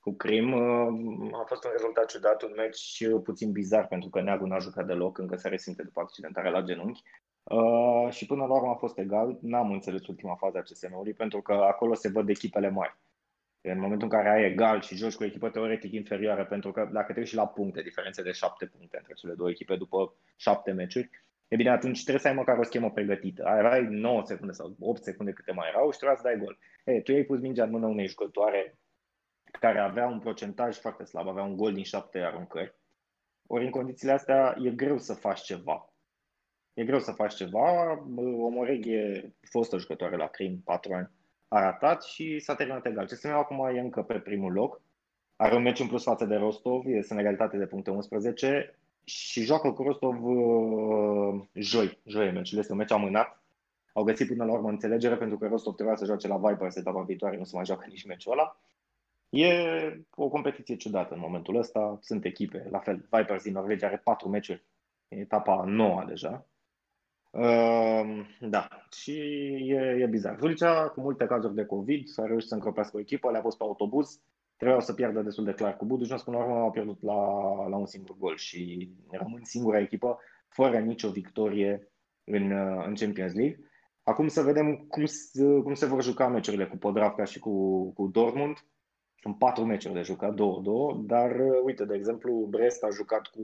[0.00, 4.46] Cu Crim uh, a fost un rezultat ciudat, un meci puțin bizar pentru că Neagu
[4.46, 7.02] n-a jucat deloc, încă se resimte după accidentarea la genunchi.
[7.42, 9.38] Uh, și până la urmă a fost egal.
[9.40, 12.98] N-am înțeles ultima fază a CSM-ului pentru că acolo se văd echipele mari.
[13.60, 16.88] În momentul în care ai egal și joci cu o echipă teoretic inferioară, pentru că
[16.92, 20.72] dacă treci și la puncte, diferențe de șapte puncte între cele două echipe după șapte
[20.72, 21.10] meciuri,
[21.48, 23.44] E bine, atunci trebuie să ai măcar o schemă pregătită.
[23.44, 26.58] Ai 9 secunde sau 8 secunde câte mai erau și trebuia să dai gol.
[26.84, 28.78] E, tu ai pus mingea în mână unei jucătoare
[29.60, 32.74] care avea un procentaj foarte slab, avea un gol din 7 aruncări.
[33.46, 35.94] Ori în condițiile astea e greu să faci ceva.
[36.74, 37.98] E greu să faci ceva.
[38.16, 41.10] Omoreghe, fostă jucătoare la Crim, 4 ani,
[41.48, 43.06] a ratat și s-a terminat egal.
[43.06, 44.82] Ce acum e încă pe primul loc.
[45.36, 49.42] Are un meci în plus față de Rostov, este în egalitate de puncte 11 și
[49.42, 53.42] joacă cu Rostov uh, joi, joi meciul, este un meci amânat.
[53.92, 57.02] Au găsit până la urmă înțelegere pentru că Rostov trebuia să joace la Vipers etapa
[57.02, 58.56] viitoare, nu se mai joacă nici meciul ăla.
[59.28, 59.50] E
[60.14, 64.28] o competiție ciudată în momentul ăsta, sunt echipe, la fel, Vipers din Norvegia are patru
[64.28, 64.64] meciuri,
[65.08, 66.46] e etapa noua deja.
[67.30, 69.20] Uh, da, și
[69.68, 70.34] e, e bizar.
[70.34, 73.62] Vâlcea, cu multe cazuri de COVID, s-a reușit să încropească o echipă, le-a pus pe
[73.62, 74.20] autobuz,
[74.56, 77.14] trebuiau să pierdă destul de clar cu Buduș, până la urmă au pierdut la,
[77.68, 81.88] la un singur gol și rămân singura echipă fără nicio victorie
[82.24, 82.50] în,
[82.86, 83.58] în Champions League.
[84.02, 85.04] Acum să vedem cum,
[85.62, 88.64] cum se vor juca meciurile cu Podravka și cu, cu Dortmund.
[89.20, 93.42] Sunt patru meciuri de jucat, două, două, dar uite, de exemplu, Brest a jucat cu,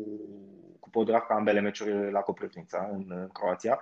[0.80, 3.80] cu Podravka ambele meciuri la Coprivnica în, în Croația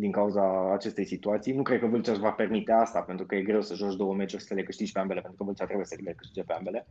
[0.00, 1.52] din cauza acestei situații.
[1.52, 4.14] Nu cred că Vâlcea își va permite asta, pentru că e greu să joci două
[4.14, 6.86] meciuri să le câștigi pe ambele, pentru că Vâlcea trebuie să le câștige pe ambele.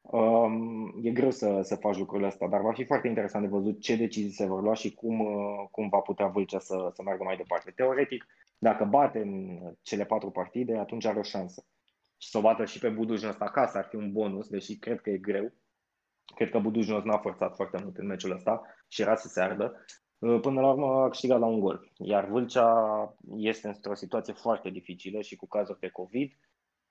[0.00, 3.80] Um, e greu să, să faci lucrurile astea, dar va fi foarte interesant de văzut
[3.80, 7.24] ce decizii se vor lua și cum, uh, cum va putea Vâlcea să, să meargă
[7.24, 7.70] mai departe.
[7.70, 8.26] Teoretic,
[8.58, 11.64] dacă bate în cele patru partide, atunci are o șansă.
[12.18, 15.10] Și să o bată și pe Budujnos acasă ar fi un bonus, deși cred că
[15.10, 15.52] e greu.
[16.34, 19.84] Cred că Budujnos n-a forțat foarte mult în meciul ăsta și era să se ardă.
[20.22, 21.90] Uh, până la urmă a câștigat la un gol.
[21.98, 22.68] Iar Vâlcea
[23.36, 26.32] este într-o situație foarte dificilă și cu cazuri de COVID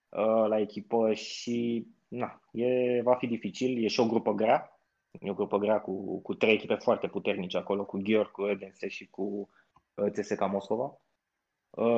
[0.09, 3.83] uh, la echipă și na, e, va fi dificil.
[3.83, 4.79] E și o grupă grea.
[5.19, 8.87] E o grupă grea cu, cu trei echipe foarte puternice acolo, cu Gheorg, cu Edense
[8.87, 9.49] și cu
[9.93, 10.97] uh, CSKA Moscova.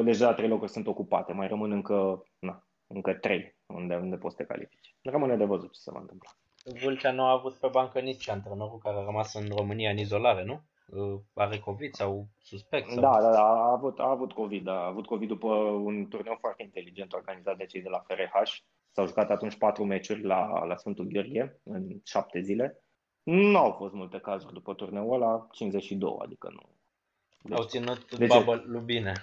[0.04, 4.42] Deja trei locuri sunt ocupate, mai rămân încă, na, încă trei unde, unde poți să
[4.42, 4.96] te califici.
[5.02, 6.30] Rămâne de văzut ce se va întâmpla.
[6.84, 10.44] Vâlcea nu a avut pe bancă nici antrenorul care a rămas în România în izolare,
[10.44, 10.62] nu?
[10.86, 12.90] Uh, are COVID sau suspect?
[12.90, 13.02] Sau...
[13.02, 16.64] Da, da, da, a avut, a avut COVID, a avut COVID după un turneu foarte
[16.64, 18.52] inteligent organizat de cei de la FRH.
[18.92, 22.84] S-au jucat atunci patru meciuri la, la Sfântul Gheorghe în șapte zile.
[23.24, 26.62] Nu au fost multe cazuri după turneul ăla, 52, adică nu.
[27.42, 29.14] Deci, au ținut deci, babă Lubine.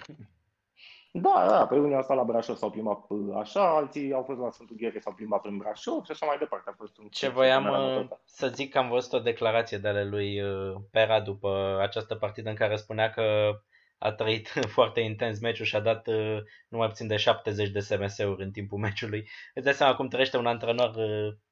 [1.12, 3.06] Da, da, pe unii au stat la Brașov, s-au plimbat
[3.36, 6.70] așa, alții au fost la Sfântul Gheorghe, s-au plimbat în Brașov și așa mai departe.
[6.70, 10.04] A fost un Ce voiam uh, să zic că am văzut o declarație de ale
[10.04, 13.52] lui uh, Pera după această partidă în care spunea că
[13.98, 16.38] a trăit foarte intens meciul și a dat uh,
[16.68, 19.28] numai puțin de 70 de SMS-uri în timpul meciului.
[19.54, 20.94] Îți dai seama cum trăiește un antrenor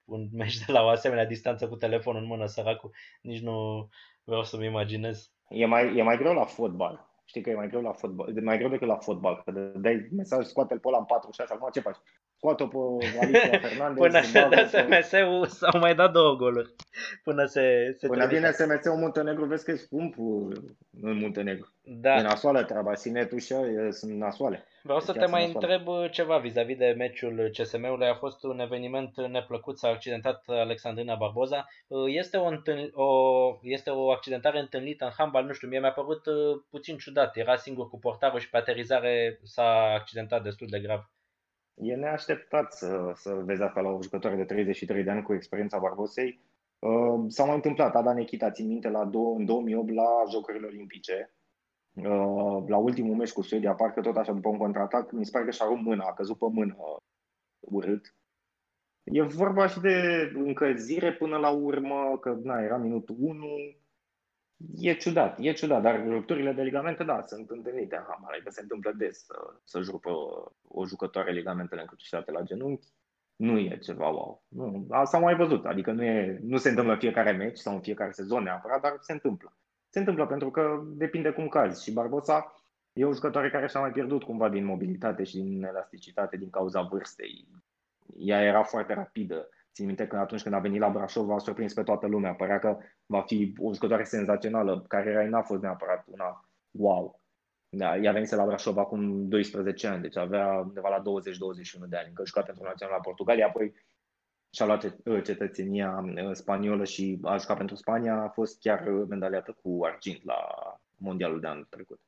[0.04, 2.90] un meci de la o asemenea distanță cu telefonul în mână, săracul.
[3.20, 3.88] Nici nu
[4.24, 5.32] vreau să-mi imaginez.
[5.48, 8.40] E mai, e mai greu la fotbal Știi că e mai greu la fotbal, e
[8.40, 11.06] mai greu decât la fotbal, că dai mesaj, scoate-l pe ăla în 4-6,
[11.48, 11.96] acum ce faci?
[12.38, 14.04] Scoate-o pe Alicia Fernandez.
[14.04, 16.74] Până se dă SMS-ul s-au mai dat două goluri.
[17.24, 20.14] Până se, se Până vine SMS-ul în Muntenegru, vezi că e scump
[21.02, 21.72] în Muntenegru.
[21.82, 22.14] Da.
[22.14, 23.54] E nasoală treaba, Sinetul și
[23.90, 24.64] sunt nasoale.
[24.82, 25.74] Vreau să te mai nasoale.
[25.74, 28.08] întreb ceva vis-a-vis de meciul CSM-ului.
[28.08, 31.66] A fost un eveniment neplăcut, s-a accidentat Alexandrina Barboza.
[32.06, 32.90] Este o, întâln...
[32.92, 33.06] o...
[33.62, 37.36] este o accidentare întâlnită în handbal, nu știu, mie mi-a părut uh, puțin ciudat.
[37.36, 41.10] Era singur cu portarul și pe aterizare s-a accidentat destul de grav.
[41.80, 45.78] E neașteptat să, să vezi asta la o jucătoare de 33 de ani cu experiența
[45.78, 46.40] Barbosei.
[46.78, 51.34] Uh, s-a mai întâmplat, Ada Nechita, țin minte, la do- în 2008 la Jocurile Olimpice,
[51.94, 55.44] uh, la ultimul meci cu Suedia, parcă tot așa după un contraatac, mi se pare
[55.44, 56.76] că și-a rupt mâna, a căzut pe mână
[57.60, 58.14] urât.
[59.02, 63.46] E vorba și de încălzire până la urmă, că na, era minutul 1
[64.76, 68.60] E ciudat, e ciudat, dar rupturile de ligamente, da, sunt întâlnite în handbal, adică se
[68.60, 69.34] întâmplă des să,
[69.64, 70.10] să rupă
[70.68, 72.86] o jucătoare ligamentele încrucișate la genunchi.
[73.36, 74.42] Nu e ceva wow.
[74.48, 77.80] Nu, s-a mai văzut, adică nu, e, nu se întâmplă în fiecare meci sau în
[77.80, 79.56] fiecare sezon neapărat, dar se întâmplă.
[79.88, 82.54] Se întâmplă pentru că depinde cum cazi și Barbosa
[82.92, 86.82] e o jucătoare care și-a mai pierdut cumva din mobilitate și din elasticitate din cauza
[86.82, 87.48] vârstei.
[88.16, 89.48] Ea era foarte rapidă,
[89.78, 92.34] Țin minte că atunci când a venit la Brașov a surprins pe toată lumea.
[92.34, 94.84] Părea că va fi o jucătoare senzațională.
[94.88, 97.20] Cariera ei n-a fost neapărat una wow.
[97.68, 101.02] Da, ea venise la Brașov acum 12 ani, deci avea undeva la
[101.84, 102.08] 20-21 de ani.
[102.08, 103.74] Încă jucat pentru național la Portugalia, apoi
[104.54, 108.22] și-a luat cetățenia uh, spaniolă și a jucat pentru Spania.
[108.22, 110.38] A fost chiar medaliată cu argint la
[110.96, 112.00] mondialul de anul trecut.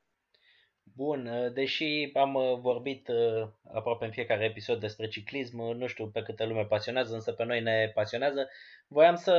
[1.01, 6.09] Bun, uh, deși am uh, vorbit uh, aproape în fiecare episod despre ciclism, nu știu
[6.09, 8.49] pe câtă lume pasionează, însă pe noi ne pasionează,
[8.89, 9.35] voiam să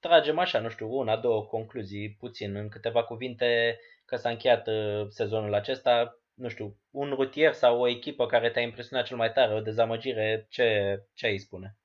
[0.00, 4.68] tragem așa, nu știu, una, două concluzii, puțin, în câteva cuvinte, că s-a încheiat
[5.08, 9.54] sezonul acesta, nu știu, un rutier sau o echipă care te-a impresionat cel mai tare,
[9.54, 11.76] o dezamăgire, ce, ce ai spune?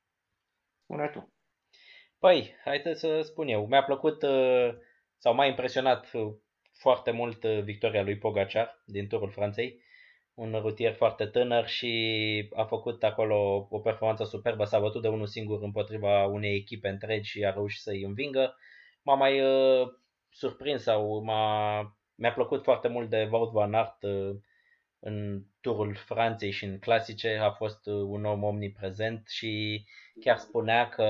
[0.84, 1.34] Spune tu.
[2.20, 3.66] Păi, haideți să spun eu.
[3.66, 4.24] Mi-a plăcut
[5.18, 6.12] sau m-a impresionat
[6.84, 9.82] foarte mult uh, victoria lui Pogacar din Turul Franței,
[10.34, 11.92] un rutier foarte tânăr și
[12.54, 17.30] a făcut acolo o performanță superbă, s-a bătut de unul singur împotriva unei echipe întregi
[17.30, 18.56] și a reușit să-i învingă.
[19.02, 19.88] M-a mai uh,
[20.30, 21.82] surprins sau m-a,
[22.16, 24.36] mi-a plăcut foarte mult de Wout van Aert uh,
[25.00, 29.84] în turul Franței și în clasice, a fost uh, un om omniprezent și
[30.20, 31.06] chiar spunea că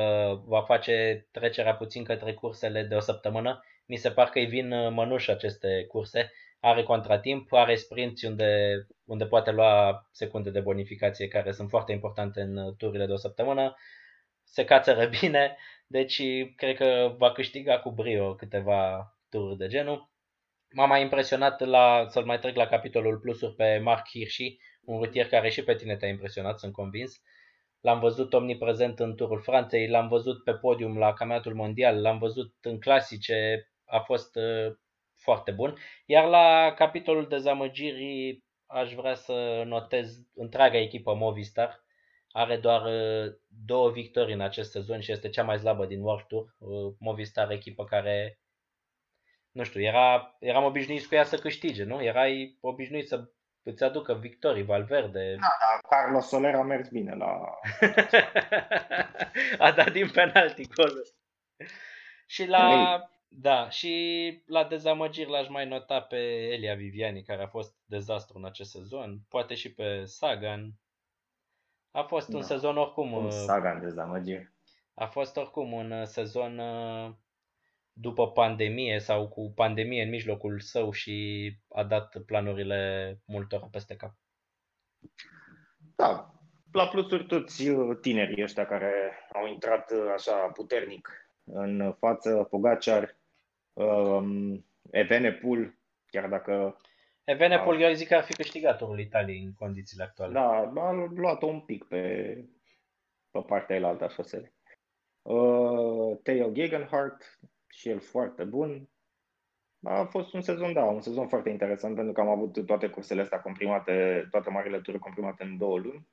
[0.45, 4.71] va face trecerea puțin către cursele de o săptămână mi se par că îi vin
[4.71, 6.31] uh, mănuși aceste curse.
[6.59, 12.41] Are contratimp, are sprinți unde, unde poate lua secunde de bonificație care sunt foarte importante
[12.41, 13.75] în uh, turile de o săptămână.
[14.43, 15.57] Se cațără bine,
[15.87, 16.21] deci
[16.55, 20.11] cred că va câștiga cu brio câteva tururi de genul.
[20.73, 25.27] M-a mai impresionat la, să-l mai trec la capitolul plusuri pe Mark Hirschi, un rutier
[25.27, 27.21] care și pe tine te-a impresionat, sunt convins.
[27.81, 32.53] L-am văzut omniprezent în turul Franței, l-am văzut pe podium la campionatul mondial, l-am văzut
[32.61, 34.75] în clasice, a fost uh,
[35.15, 35.77] foarte bun.
[36.05, 41.83] Iar la capitolul dezamăgirii aș vrea să notez întreaga echipă Movistar.
[42.31, 43.33] Are doar uh,
[43.65, 46.55] două victorii în acest sezon și este cea mai slabă din World Tour.
[46.57, 48.39] Uh, Movistar, echipă care,
[49.51, 52.03] nu știu, era, eram obișnuit cu ea să câștige, nu?
[52.03, 53.31] Erai obișnuit să
[53.63, 55.35] îți aducă victorii, Valverde.
[55.39, 57.59] Da, da, Carlos Soler a mers bine la...
[59.65, 61.07] a dat din penalti golul.
[62.27, 62.99] Și la,
[63.35, 66.15] da, și la dezamăgiri l-aș mai nota pe
[66.51, 70.73] Elia Viviani, care a fost dezastru în acest sezon, poate și pe Sagan.
[71.91, 72.37] A fost da.
[72.37, 73.11] un sezon oricum...
[73.11, 74.51] Un uh, Sagan dezamăgiri.
[74.93, 77.11] A fost oricum un uh, sezon uh,
[77.93, 84.15] după pandemie sau cu pandemie în mijlocul său și a dat planurile multor peste cap.
[85.95, 86.33] Da,
[86.71, 87.69] la plusuri toți
[88.01, 88.93] tinerii ăștia care
[89.33, 91.09] au intrat așa puternic
[91.43, 93.21] în față, Pogacar,
[93.73, 96.77] um, Evenepoel, chiar dacă...
[97.23, 100.33] Evenepoel, eu zic că ar fi câștigat turul Italiei în condițiile actuale.
[100.33, 102.35] Da, a luat-o un pic pe,
[103.31, 104.53] pe partea elaltă a șoselei.
[105.21, 107.39] Uh, Theo Gegenhardt,
[107.73, 108.89] și el foarte bun.
[109.83, 113.21] A fost un sezon, da, un sezon foarte interesant pentru că am avut toate cursele
[113.21, 116.07] astea comprimate, toate marile turi comprimate în două luni.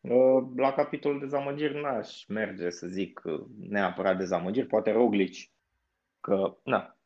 [0.00, 3.22] Uh, la capitolul dezamăgiri n-aș merge să zic
[3.58, 5.34] neapărat dezamăgiri, poate Roglic,
[6.28, 6.96] că, na,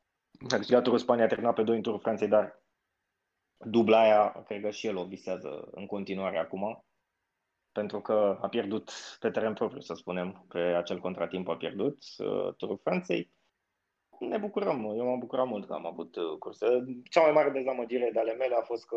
[0.50, 2.62] a câștigat turul Spania, a terminat pe doi în turul Franței, dar
[3.56, 6.84] dubla aia, cred că și el o visează în continuare acum,
[7.72, 12.54] pentru că a pierdut pe teren propriu, să spunem, pe acel contratimp a pierdut uh,
[12.56, 13.32] turul Franței.
[14.18, 16.66] Ne bucurăm, eu m-am bucurat mult că am avut uh, curse.
[17.10, 18.96] Cea mai mare dezamăgire de ale mele a fost că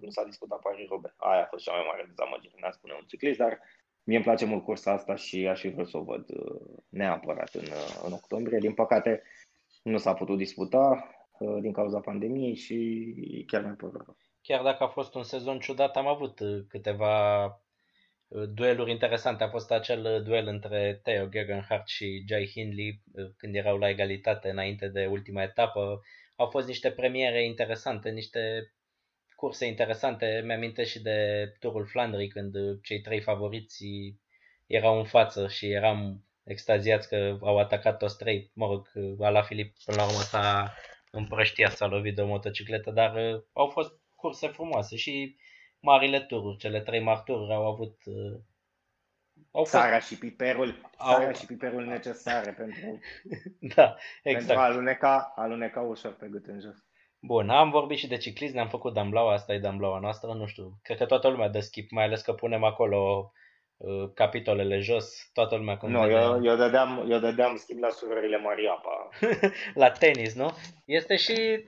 [0.00, 1.14] nu s-a discutat Paris-Roubaix.
[1.18, 3.60] Aia a fost cea mai mare dezamăgire, n-a spune un ciclist, dar
[4.04, 7.54] Mie îmi place mult cursa asta și aș fi vrut să o văd uh, neapărat
[7.54, 7.64] în,
[8.04, 8.58] în octombrie.
[8.58, 9.22] Din păcate,
[9.84, 11.08] nu s-a putut disputa
[11.38, 14.16] uh, din cauza pandemiei și chiar mai pără.
[14.42, 19.44] Chiar dacă a fost un sezon ciudat, am avut uh, câteva uh, dueluri interesante.
[19.44, 23.02] A fost acel duel între Theo Gegenhardt și Jai Hindley
[23.36, 26.00] când erau la egalitate înainte de ultima etapă.
[26.36, 28.72] Au fost niște premiere interesante, niște
[29.36, 30.42] curse interesante.
[30.44, 33.84] Mi-amintesc și de Turul Flandrii când cei trei favoriți
[34.66, 38.50] erau în față și eram extaziați că au atacat toți trei.
[38.54, 38.90] Mă rog,
[39.20, 40.74] Ala Filip până la urmă s-a
[41.10, 45.36] împrăștiat, s-a lovit de o motocicletă, dar uh, au fost curse frumoase și
[45.80, 48.40] marile tururi, cele trei mari tururi au avut uh,
[49.50, 51.12] au sarea și piperul, au...
[51.12, 52.98] sarea și piperul necesare pentru,
[53.74, 54.46] da, exact.
[54.46, 56.76] pentru a aluneca, aluneca ușor pe gât în jos.
[57.20, 60.78] Bun, am vorbit și de ciclism, ne-am făcut damblaua, asta e damblaua noastră, nu știu,
[60.82, 63.43] cred că toată lumea dă skip, mai ales că punem acolo uh,
[64.14, 66.14] capitolele jos, toată lumea cum Nu, vede...
[66.14, 69.08] eu, eu, dădeam, eu dădeam skip la surorile Mariapa.
[69.82, 70.50] la tenis, nu?
[70.84, 71.64] Este și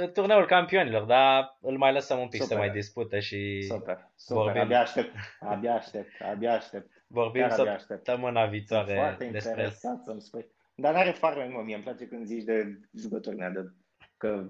[0.00, 2.56] uh, turneul campionilor, dar îl mai lăsăm un pic super.
[2.56, 4.42] să mai dispute și super, super.
[4.42, 4.62] Vorbim.
[4.62, 6.90] abia aștept, abia aștept, abia aștept.
[7.06, 9.50] Vorbim Chiar săptămâna viitoare foarte despre...
[9.50, 10.46] interesat să-mi spui.
[10.74, 13.70] Dar n-are foarte mult, mie îmi place când zici de jucători, de
[14.16, 14.44] că,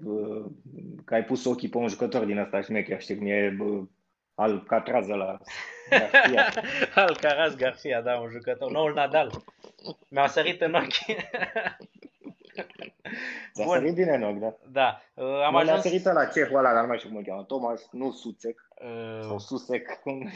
[1.05, 3.57] că ai pus ochii pe un jucător din ăsta șmecher, știi cum e
[4.35, 5.37] al Catrază la
[5.89, 6.51] Garcia.
[7.05, 9.43] Alcaraz Garcia, da, un jucător, noul Nadal.
[10.09, 11.05] Mi-a sărit în ochi.
[13.53, 13.73] Ți-a Bun.
[13.73, 14.55] sărit din în ochi, da?
[14.67, 15.01] Da.
[15.13, 15.77] Uh, am ajuns...
[15.77, 17.43] a sărit la cehul ăla, dar nu mai știu cum îl cheamă.
[17.43, 18.67] Thomas, nu Suțec.
[18.81, 19.19] Uh...
[19.21, 19.99] Sau Susec.
[20.01, 20.31] Cum...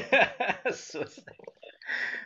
[0.88, 1.34] Susec.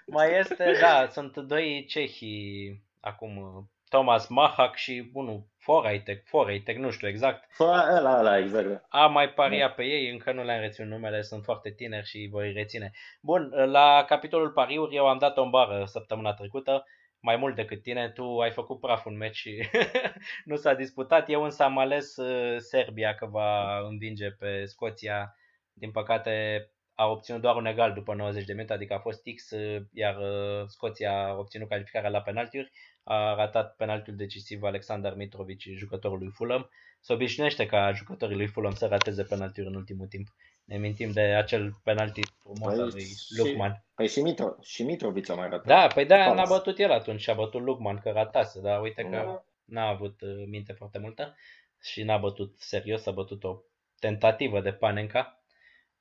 [0.07, 7.09] Mai este, da, sunt doi cehi acum Thomas Mahak și unul Foraitek, Foraitek, nu știu
[7.09, 7.45] exact.
[7.61, 8.85] Ăla, ăla, exact.
[8.89, 9.73] A mai paria da.
[9.73, 12.91] pe ei, încă nu le-am reținut numele, sunt foarte tineri și voi reține.
[13.21, 16.85] Bun, la capitolul pariuri eu am dat o bară săptămâna trecută,
[17.21, 19.69] mai mult decât tine, tu ai făcut praf un meci și
[20.45, 21.29] nu s-a disputat.
[21.29, 25.35] Eu însă am ales uh, Serbia că va învinge pe Scoția.
[25.73, 26.67] Din păcate
[27.01, 30.17] a obținut doar un egal după 90 de minute, adică a fost X, uh, iar
[30.17, 32.71] uh, Scoția a obținut calificarea la penaltiuri
[33.03, 36.71] a ratat penaltiul decisiv Alexander Mitrovic, jucătorul lui Fulham.
[37.01, 40.29] Se obișnuiește ca jucătorii lui Fulham să rateze penaltiuri în ultimul timp.
[40.65, 43.85] Ne mintim de acel penalti frumos păi, al lui Lukman.
[43.95, 45.67] Păi și, Mitro, și Mitrovic a mai ratat.
[45.67, 49.03] Da, păi da, n-a bătut el atunci și a bătut Lukman că ratase, dar uite
[49.03, 49.45] că da.
[49.65, 51.37] n-a avut uh, minte foarte multă
[51.83, 53.61] și n-a bătut serios, a bătut o
[53.99, 55.40] tentativă de Panenka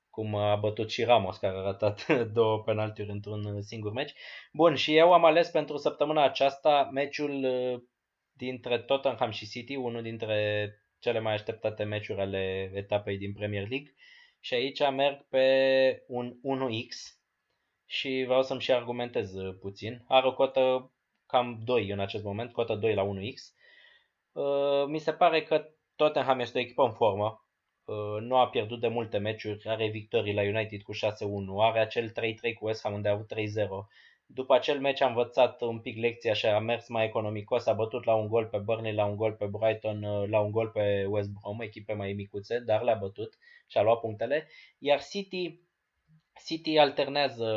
[0.10, 4.14] cum a bătut și Ramos, care a ratat două penaltiuri într-un singur meci.
[4.54, 7.82] Bun, și eu am ales pentru săptămâna aceasta meciul uh,
[8.32, 13.94] dintre Tottenham și City, unul dintre cele mai așteptate meciuri ale etapei din Premier League.
[14.40, 17.18] Și aici merg pe un 1x
[17.86, 20.04] și vreau să-mi și argumentez uh, puțin.
[20.08, 20.94] Are o cotă
[21.26, 23.58] cam 2 în acest moment, cotă 2 la 1x.
[24.32, 27.49] Uh, mi se pare că Tottenham este o echipă în formă, Uh,
[28.20, 30.98] nu a pierdut de multe meciuri, are victorii la United cu 6-1,
[31.60, 32.14] are acel 3-3
[32.60, 33.38] cu West Ham unde a avut 3-0.
[34.26, 38.04] După acel meci a învățat un pic lecția și a mers mai economicos, a bătut
[38.06, 41.06] la un gol pe Burnley, la un gol pe Brighton, uh, la un gol pe
[41.10, 43.38] West Brom, echipe mai micuțe, dar le-a bătut
[43.68, 44.48] și a luat punctele.
[44.78, 45.60] Iar City,
[46.46, 47.48] City alternează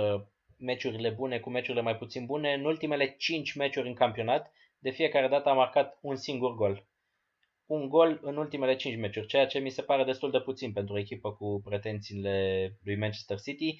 [0.58, 2.52] meciurile bune cu meciurile mai puțin bune.
[2.52, 6.86] În ultimele 5 meciuri în campionat, de fiecare dată a marcat un singur gol
[7.66, 10.94] un gol în ultimele 5 meciuri, ceea ce mi se pare destul de puțin pentru
[10.94, 13.78] o echipă cu pretențiile lui Manchester City.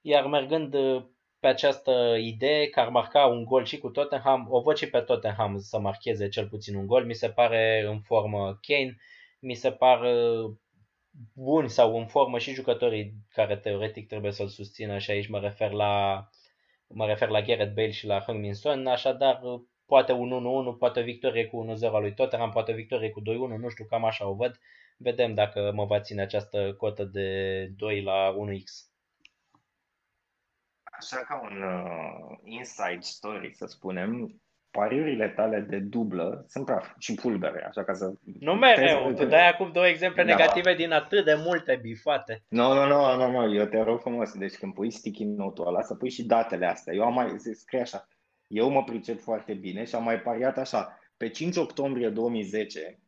[0.00, 1.04] Iar mergând uh,
[1.40, 5.00] pe această idee că ar marca un gol și cu Tottenham, o văd și pe
[5.00, 7.04] Tottenham să marcheze cel puțin un gol.
[7.04, 8.96] Mi se pare în formă Kane,
[9.40, 10.14] mi se pare
[11.34, 15.70] buni sau în formă și jucătorii care teoretic trebuie să-l susțină și aici mă refer
[15.70, 16.24] la
[16.86, 19.40] mă refer la Gareth Bale și la Heung-min Son, așadar
[19.86, 23.20] poate un 1-1, poate o victorie cu 1-0 a lui Tottenham, poate o victorie cu
[23.20, 23.24] 2-1,
[23.58, 24.58] nu știu, cam așa o văd.
[24.96, 28.90] Vedem dacă mă va ține această cotă de 2 la 1x.
[30.82, 34.40] Așa ca un uh, inside story, să spunem,
[34.72, 38.12] pariurile tale de dublă sunt praf și pulbere, așa ca să...
[38.40, 40.28] Nu mereu, tu dai acum două exemple da.
[40.28, 42.42] negative din atât de multe bifate.
[42.48, 45.82] Nu, nu, nu, nu, nu, eu te rog frumos, deci când pui sticky note-ul ăla,
[45.82, 46.94] să pui și datele astea.
[46.94, 48.08] Eu am mai, scrie așa,
[48.52, 50.98] eu mă pricep foarte bine și am mai pariat așa.
[51.16, 53.00] Pe 5 octombrie 2010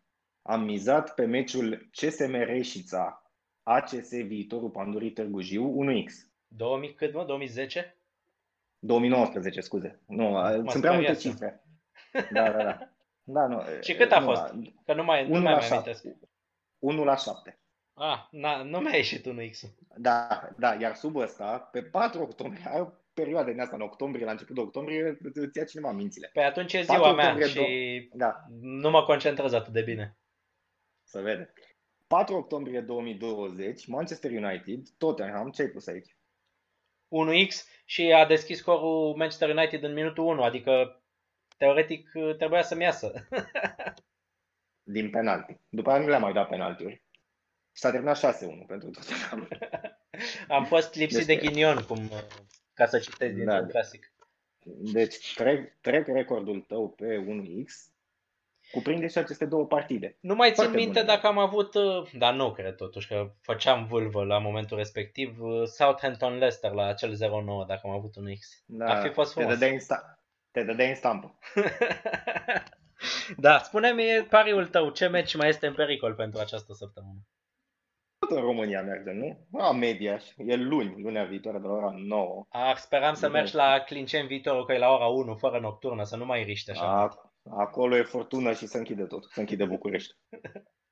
[0.43, 3.33] am mizat pe meciul CSM Reșița
[3.63, 6.13] ACS Viitorul Pandurii Târgu Jiu 1x.
[6.47, 7.25] 2000 cât mă?
[7.25, 7.97] 2010?
[8.79, 10.03] 2019, scuze.
[10.07, 11.65] Nu, mă sunt prea multe cifre.
[12.33, 12.79] Da, da, da.
[13.23, 14.55] da nu, și cât a nu, fost?
[14.85, 16.05] Că nu mai, nu mai amintesc.
[16.79, 17.59] 1 la 7.
[17.95, 19.71] Ah, na, nu mi-a ieșit 1x.
[19.97, 24.55] Da, da, iar sub ăsta, pe 4 octombrie, perioade din asta, în octombrie, la început
[24.55, 26.31] de octombrie, îți ia cineva mințile.
[26.33, 28.45] Pe atunci e ziua mea și da.
[28.61, 30.17] nu mă concentrez atât de bine.
[31.03, 31.53] Să vede.
[32.07, 36.17] 4 octombrie 2020, Manchester United, Tottenham, ce ai pus aici?
[37.09, 37.55] 1x
[37.85, 41.03] și a deschis scorul Manchester United în minutul 1, adică
[41.57, 43.13] teoretic trebuia să-mi iasă.
[44.97, 45.57] Din penalti.
[45.69, 47.05] După aia nu le-am mai dat penaltiuri.
[47.73, 49.49] S-a terminat 6-1 pentru Tottenham.
[50.57, 52.11] Am fost lipsit deci, de ghinion, cum
[52.75, 54.13] ca să citesc din da, clasic.
[54.93, 57.95] Deci trec, trec recordul tău pe 1x
[58.73, 60.17] cuprinde și aceste două partide.
[60.21, 61.13] Nu mai țin minte bune.
[61.15, 65.67] dacă am avut, uh, dar nu cred totuși că făceam vâlvă la momentul respectiv, uh,
[65.67, 68.63] Southampton Leicester la acel 0-9 dacă am avut un X.
[68.67, 69.49] Da, Ar fi fost frumos.
[69.49, 70.19] Te dădea în, sta-
[70.51, 71.39] te dădea în stampă.
[73.37, 77.19] da, spune-mi pariul tău, ce meci mai este în pericol pentru această săptămână?
[78.29, 79.39] Tot în România merge, nu?
[79.59, 82.47] La media, e luni, lunea viitoare de la ora 9.
[82.49, 86.17] Ah, speram să mergi la Clincen viitorul, că e la ora 1, fără nocturnă, să
[86.17, 87.03] nu mai riște așa.
[87.03, 90.15] A, acolo e furtună și se închide tot, se închide București.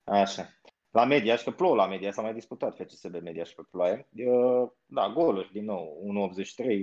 [0.04, 0.48] Așa.
[0.90, 4.08] La media și că plouă la media, s-a mai disputat FCSB media și pe ploaie.
[4.86, 6.80] Da, goluri din nou, 1.83, 1.80,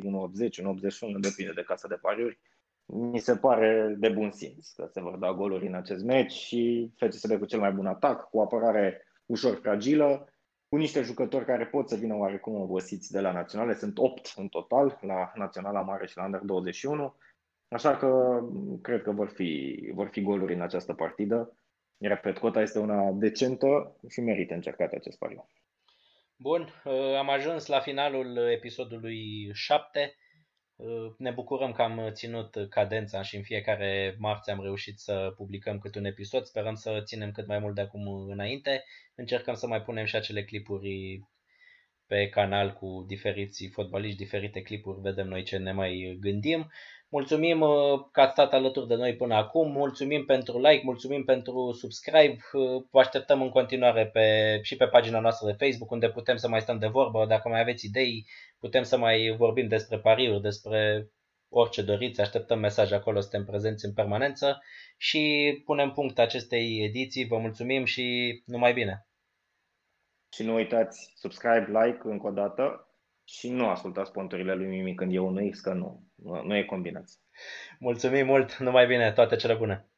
[1.09, 2.39] 1.81, depinde de casa de pariuri.
[2.85, 6.91] Mi se pare de bun simț că se vor da goluri în acest meci și
[6.95, 10.33] FCSB cu cel mai bun atac, cu apărare ușor fragilă,
[10.69, 13.73] cu niște jucători care pot să vină oarecum obosiți de la naționale.
[13.73, 17.15] Sunt 8 în total la Naționala Mare și la Under 21.
[17.67, 18.39] Așa că
[18.81, 21.53] cred că vor fi, vor fi goluri în această partidă.
[21.97, 25.49] Repet, cota este una decentă și merită încercat acest pariu.
[26.35, 26.73] Bun,
[27.17, 30.15] am ajuns la finalul episodului 7.
[31.17, 35.97] Ne bucurăm că am ținut cadența și în fiecare marți am reușit să publicăm câte
[35.97, 36.43] un episod.
[36.43, 38.83] Sperăm să ținem cât mai mult de acum înainte.
[39.15, 41.19] Încercăm să mai punem și acele clipuri
[42.09, 46.71] pe canal cu diferiți fotbaliști, diferite clipuri, vedem noi ce ne mai gândim.
[47.09, 51.71] Mulțumim uh, că ați stat alături de noi până acum, mulțumim pentru like, mulțumim pentru
[51.71, 56.35] subscribe, uh, vă așteptăm în continuare pe, și pe pagina noastră de Facebook unde putem
[56.35, 58.25] să mai stăm de vorbă, dacă mai aveți idei,
[58.59, 61.09] putem să mai vorbim despre pariuri, despre
[61.49, 64.61] orice doriți, așteptăm mesaje acolo, suntem prezenți în permanență
[64.97, 69.08] și punem punct acestei ediții, vă mulțumim și numai bine!
[70.33, 72.87] Și nu uitați, subscribe, like încă o dată
[73.23, 76.03] și nu ascultați ponturile lui Mimi când e unul X, că nu,
[76.43, 77.21] nu e combinație.
[77.79, 79.89] Mulțumim mult, numai bine, toate cele bune!